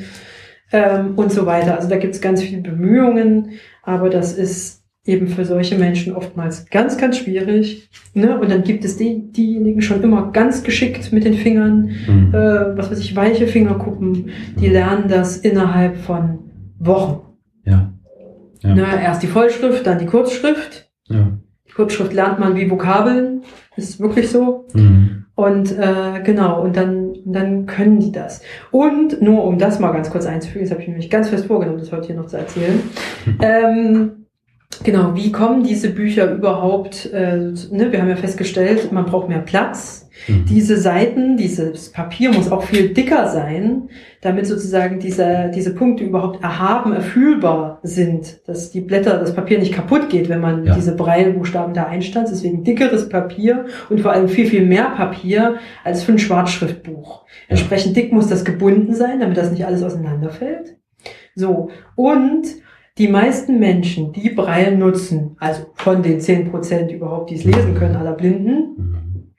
[0.72, 1.76] ähm, und so weiter.
[1.78, 3.52] Also da gibt es ganz viele Bemühungen,
[3.84, 4.81] aber das ist
[5.12, 7.90] eben für solche Menschen oftmals ganz, ganz schwierig.
[8.14, 8.40] Ne?
[8.40, 12.34] Und dann gibt es die, diejenigen schon immer ganz geschickt mit den Fingern, Mhm.
[12.34, 16.40] äh, was weiß ich, weiche Fingerkuppen, die lernen das innerhalb von
[16.80, 17.22] Wochen.
[17.66, 17.92] Ja.
[18.62, 18.76] Ja.
[18.76, 18.86] Ne?
[19.04, 20.90] Erst die Vollschrift, dann die Kurzschrift.
[21.10, 21.28] ja.
[21.68, 23.44] Die Kurzschrift lernt man wie Vokabeln,
[23.78, 24.66] ist wirklich so.
[24.74, 25.24] Mhm.
[25.36, 28.42] Und äh, genau, und dann, dann können die das.
[28.72, 31.46] Und nur um das mal ganz kurz einzufügen, das habe ich mir nämlich ganz fest
[31.46, 32.82] vorgenommen, das heute hier noch zu erzählen.
[33.42, 34.21] ähm,
[34.84, 39.40] Genau, wie kommen diese Bücher überhaupt, äh, ne, wir haben ja festgestellt, man braucht mehr
[39.40, 40.10] Platz.
[40.28, 40.46] Mhm.
[40.46, 43.90] Diese Seiten, dieses Papier muss auch viel dicker sein,
[44.22, 49.74] damit sozusagen diese, diese Punkte überhaupt erhaben, erfühlbar sind, dass die Blätter, das Papier nicht
[49.74, 50.76] kaputt geht, wenn man ja.
[50.76, 52.32] diese Breilbuchstaben da einstanzt.
[52.32, 57.26] Deswegen dickeres Papier und vor allem viel, viel mehr Papier als für ein Schwarzschriftbuch.
[57.48, 60.78] Entsprechend dick muss das gebunden sein, damit das nicht alles auseinanderfällt.
[61.36, 61.70] So.
[61.96, 62.46] Und
[62.98, 67.76] die meisten Menschen, die Braille nutzen, also von den zehn Prozent überhaupt, die es lesen
[67.76, 69.34] können, aller Blinden, mhm.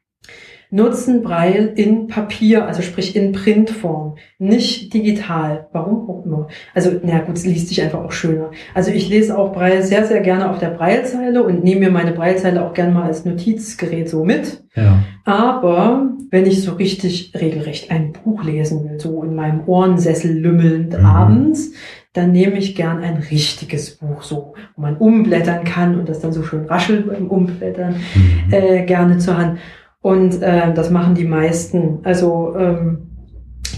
[0.70, 5.68] nutzen Braille in Papier, also sprich in Printform, nicht digital.
[5.72, 6.48] Warum auch immer.
[6.74, 8.50] Also, na gut, es liest sich einfach auch schöner.
[8.74, 12.12] Also ich lese auch Braille sehr, sehr gerne auf der Braillezeile und nehme mir meine
[12.12, 14.64] Braillezeile auch gerne mal als Notizgerät so mit.
[14.74, 15.04] Ja.
[15.24, 20.98] Aber wenn ich so richtig regelrecht ein Buch lesen will, so in meinem Ohrensessel lümmelnd
[20.98, 21.04] mhm.
[21.04, 21.72] abends,
[22.12, 26.32] dann nehme ich gern ein richtiges Buch, so, wo man umblättern kann und das dann
[26.32, 28.52] so schön raschelt beim Umblättern, mhm.
[28.52, 29.58] äh, gerne zur Hand.
[30.02, 32.00] Und äh, das machen die meisten.
[32.02, 32.98] Also ähm,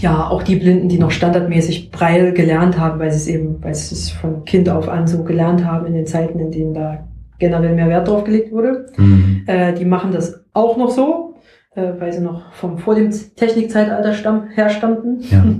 [0.01, 3.75] ja, auch die Blinden, die noch standardmäßig Breil gelernt haben, weil sie es eben, weil
[3.75, 7.07] sie es von Kind auf an so gelernt haben in den Zeiten, in denen da
[7.39, 8.87] generell mehr Wert drauf gelegt wurde.
[8.97, 9.43] Mhm.
[9.45, 11.35] Äh, die machen das auch noch so,
[11.75, 15.21] äh, weil sie noch vom vor dem Technikzeitalter stamm, herstammten.
[15.29, 15.43] Ja.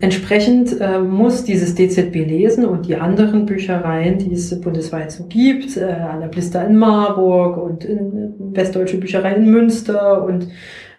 [0.00, 5.76] Entsprechend äh, muss dieses DZB lesen und die anderen Büchereien, die es bundesweit so gibt,
[5.76, 10.48] äh, an der Blister in Marburg und in Westdeutsche Bücherei in Münster und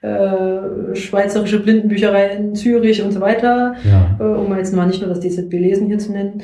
[0.01, 4.17] äh, Schweizerische Blindenbücherei in Zürich und so weiter, ja.
[4.19, 6.43] äh, um jetzt mal nicht nur das DZB lesen hier zu nennen,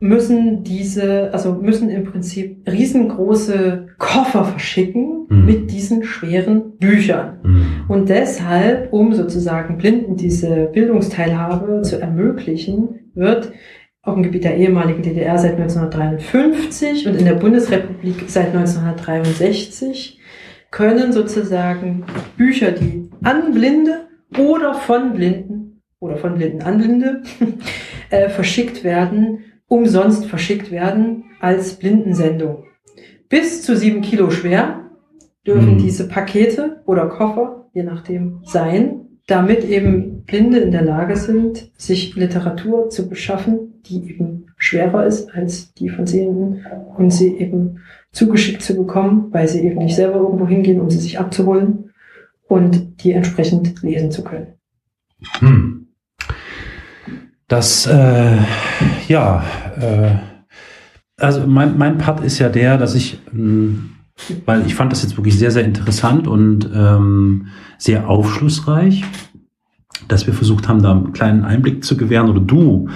[0.00, 5.44] müssen diese, also müssen im Prinzip riesengroße Koffer verschicken mhm.
[5.44, 7.38] mit diesen schweren Büchern.
[7.42, 7.66] Mhm.
[7.86, 13.52] Und deshalb, um sozusagen Blinden diese Bildungsteilhabe zu ermöglichen, wird
[14.02, 20.18] auf dem Gebiet der ehemaligen DDR seit 1953 und in der Bundesrepublik seit 1963
[20.70, 22.04] können sozusagen
[22.38, 27.22] Bücher, die an Blinde oder von Blinden oder von Blinden an Blinde
[28.10, 29.40] äh, verschickt werden,
[29.70, 32.64] umsonst verschickt werden als Blindensendung.
[33.28, 34.90] Bis zu sieben Kilo schwer
[35.46, 35.78] dürfen mhm.
[35.78, 42.16] diese Pakete oder Koffer, je nachdem, sein, damit eben Blinde in der Lage sind, sich
[42.16, 46.66] Literatur zu beschaffen, die eben schwerer ist als die von Sehenden
[46.98, 47.78] und sie eben
[48.10, 51.92] zugeschickt zu bekommen, weil sie eben nicht selber irgendwo hingehen, um sie sich abzuholen
[52.48, 54.54] und die entsprechend lesen zu können.
[55.38, 55.69] Hm.
[57.50, 58.38] Das, äh,
[59.08, 59.42] ja,
[59.76, 60.14] äh,
[61.16, 63.90] also mein, mein Part ist ja der, dass ich, mh, hm,
[64.46, 69.02] weil ich fand das jetzt wirklich sehr, sehr interessant und ähm, sehr aufschlussreich,
[70.06, 72.88] dass wir versucht haben, da einen kleinen Einblick zu gewähren oder du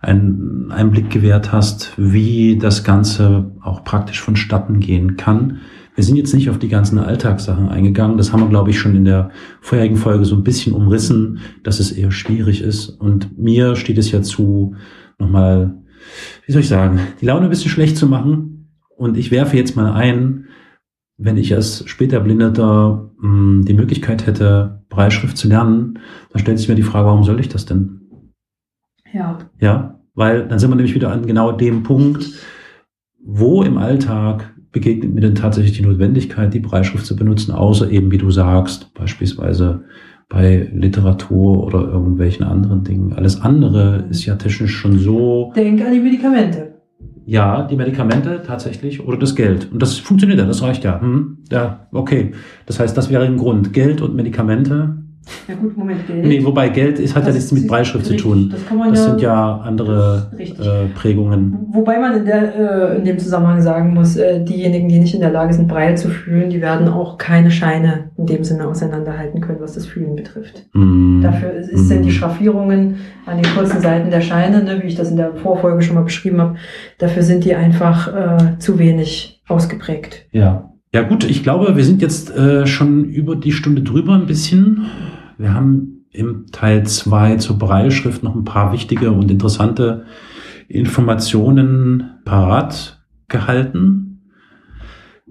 [0.00, 5.58] einen Einblick gewährt hast, wie das Ganze auch praktisch vonstatten gehen kann.
[6.00, 8.16] Wir sind jetzt nicht auf die ganzen Alltagssachen eingegangen.
[8.16, 9.30] Das haben wir, glaube ich, schon in der
[9.60, 12.88] vorherigen Folge so ein bisschen umrissen, dass es eher schwierig ist.
[12.88, 14.76] Und mir steht es ja zu,
[15.18, 15.74] nochmal,
[16.46, 18.70] wie soll ich sagen, die Laune ein bisschen schlecht zu machen.
[18.96, 20.46] Und ich werfe jetzt mal ein,
[21.18, 25.98] wenn ich als später Blindeter mh, hm, die Möglichkeit hätte, Breitschrift zu lernen,
[26.32, 28.00] dann stellt sich mir die Frage, warum soll ich das denn?
[29.12, 29.36] Ja.
[29.60, 32.24] Ja, weil dann sind wir nämlich wieder an genau dem Punkt,
[33.22, 38.10] wo im Alltag begegnet mir denn tatsächlich die Notwendigkeit, die Breitschrift zu benutzen, außer eben,
[38.10, 39.84] wie du sagst, beispielsweise
[40.28, 43.12] bei Literatur oder irgendwelchen anderen Dingen.
[43.12, 45.52] Alles andere ist ja technisch schon so.
[45.56, 46.74] Denk an die Medikamente.
[47.26, 49.70] Ja, die Medikamente tatsächlich oder das Geld.
[49.72, 51.00] Und das funktioniert ja, das reicht ja.
[51.00, 51.38] Hm?
[51.50, 52.32] Ja, okay.
[52.66, 53.72] Das heißt, das wäre ein Grund.
[53.72, 55.02] Geld und Medikamente
[55.48, 56.24] ja gut, Moment, Geld.
[56.24, 58.50] Nee, wobei Geld ist, hat das ja nichts mit Breitschrift zu tun.
[58.50, 61.66] Das, das ja, sind ja andere äh, Prägungen.
[61.72, 65.20] Wobei man in, der, äh, in dem Zusammenhang sagen muss, äh, diejenigen, die nicht in
[65.20, 69.40] der Lage sind, Breil zu fühlen, die werden auch keine Scheine in dem Sinne auseinanderhalten
[69.40, 70.66] können, was das Fühlen betrifft.
[70.72, 71.22] Mm.
[71.22, 71.76] Dafür ist, mm.
[71.76, 72.96] sind die Schraffierungen
[73.26, 76.04] an den kurzen Seiten der Scheine, ne, wie ich das in der Vorfolge schon mal
[76.04, 76.56] beschrieben habe,
[76.98, 80.26] dafür sind die einfach äh, zu wenig ausgeprägt.
[80.32, 80.66] Ja.
[80.92, 84.86] Ja gut, ich glaube, wir sind jetzt äh, schon über die Stunde drüber ein bisschen.
[85.40, 90.04] Wir haben im Teil zwei zur Breilschrift noch ein paar wichtige und interessante
[90.68, 94.20] Informationen parat gehalten.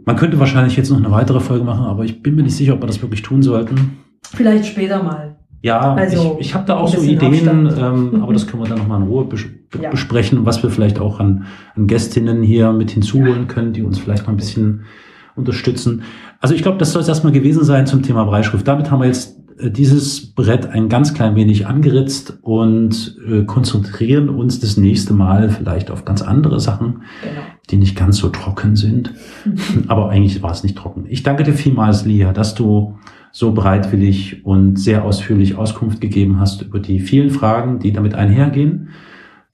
[0.03, 2.73] Man könnte wahrscheinlich jetzt noch eine weitere Folge machen, aber ich bin mir nicht sicher,
[2.73, 3.99] ob wir das wirklich tun sollten.
[4.23, 5.36] Vielleicht später mal.
[5.61, 8.80] Ja, also ich, ich habe da auch so Ideen, ähm, aber das können wir dann
[8.80, 9.45] nochmal in Ruhe bes
[9.80, 9.91] ja.
[9.91, 11.45] besprechen, was wir vielleicht auch an,
[11.76, 14.86] an Gästinnen hier mit hinzuholen können, die uns vielleicht mal ein bisschen
[15.36, 16.02] unterstützen.
[16.40, 18.68] Also ich glaube, das soll es erstmal gewesen sein zum Thema Breitschrift.
[18.68, 24.60] Damit haben wir jetzt dieses Brett ein ganz klein wenig angeritzt und äh, konzentrieren uns
[24.60, 27.41] das nächste Mal vielleicht auf ganz andere Sachen, genau.
[27.69, 29.14] die nicht ganz so trocken sind.
[29.88, 31.06] Aber eigentlich war es nicht trocken.
[31.10, 32.98] Ich danke dir vielmals, Lia, dass du
[33.31, 38.90] so bereitwillig und sehr ausführlich Auskunft gegeben hast über die vielen Fragen, die damit einhergehen.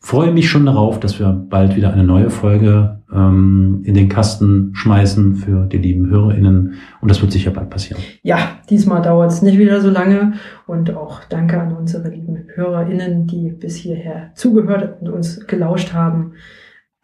[0.06, 4.69] Freue mich schon darauf, dass wir bald wieder eine neue Folge ähm, in den Kasten
[4.76, 6.76] schmeißen für die lieben HörerInnen.
[7.02, 7.99] Und das wird sicher bald passieren.
[8.22, 8.38] Ja,
[8.69, 10.34] diesmal dauert es nicht wieder so lange.
[10.68, 16.34] Und auch danke an unsere lieben HörerInnen, die bis hierher zugehört und uns gelauscht haben.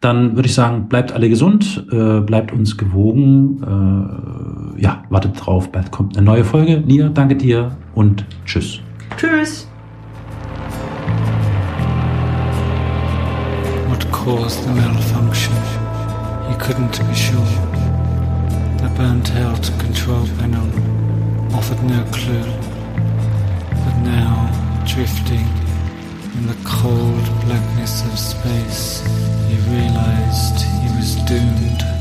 [0.00, 3.64] Dann würde ich sagen, bleibt alle gesund, äh, bleibt uns gewogen.
[3.64, 6.80] Äh, ja, wartet drauf, bald kommt eine neue Folge.
[6.86, 8.78] Nia, danke dir und tschüss.
[9.16, 9.71] Tschüss.
[14.24, 15.52] Caused the malfunction?
[16.48, 17.52] He couldn't be sure.
[18.78, 20.68] The burnt out control panel
[21.52, 22.52] offered no clue.
[23.84, 24.32] But now,
[24.86, 25.48] drifting
[26.36, 29.00] in the cold blackness of space,
[29.48, 31.91] he realized he was doomed.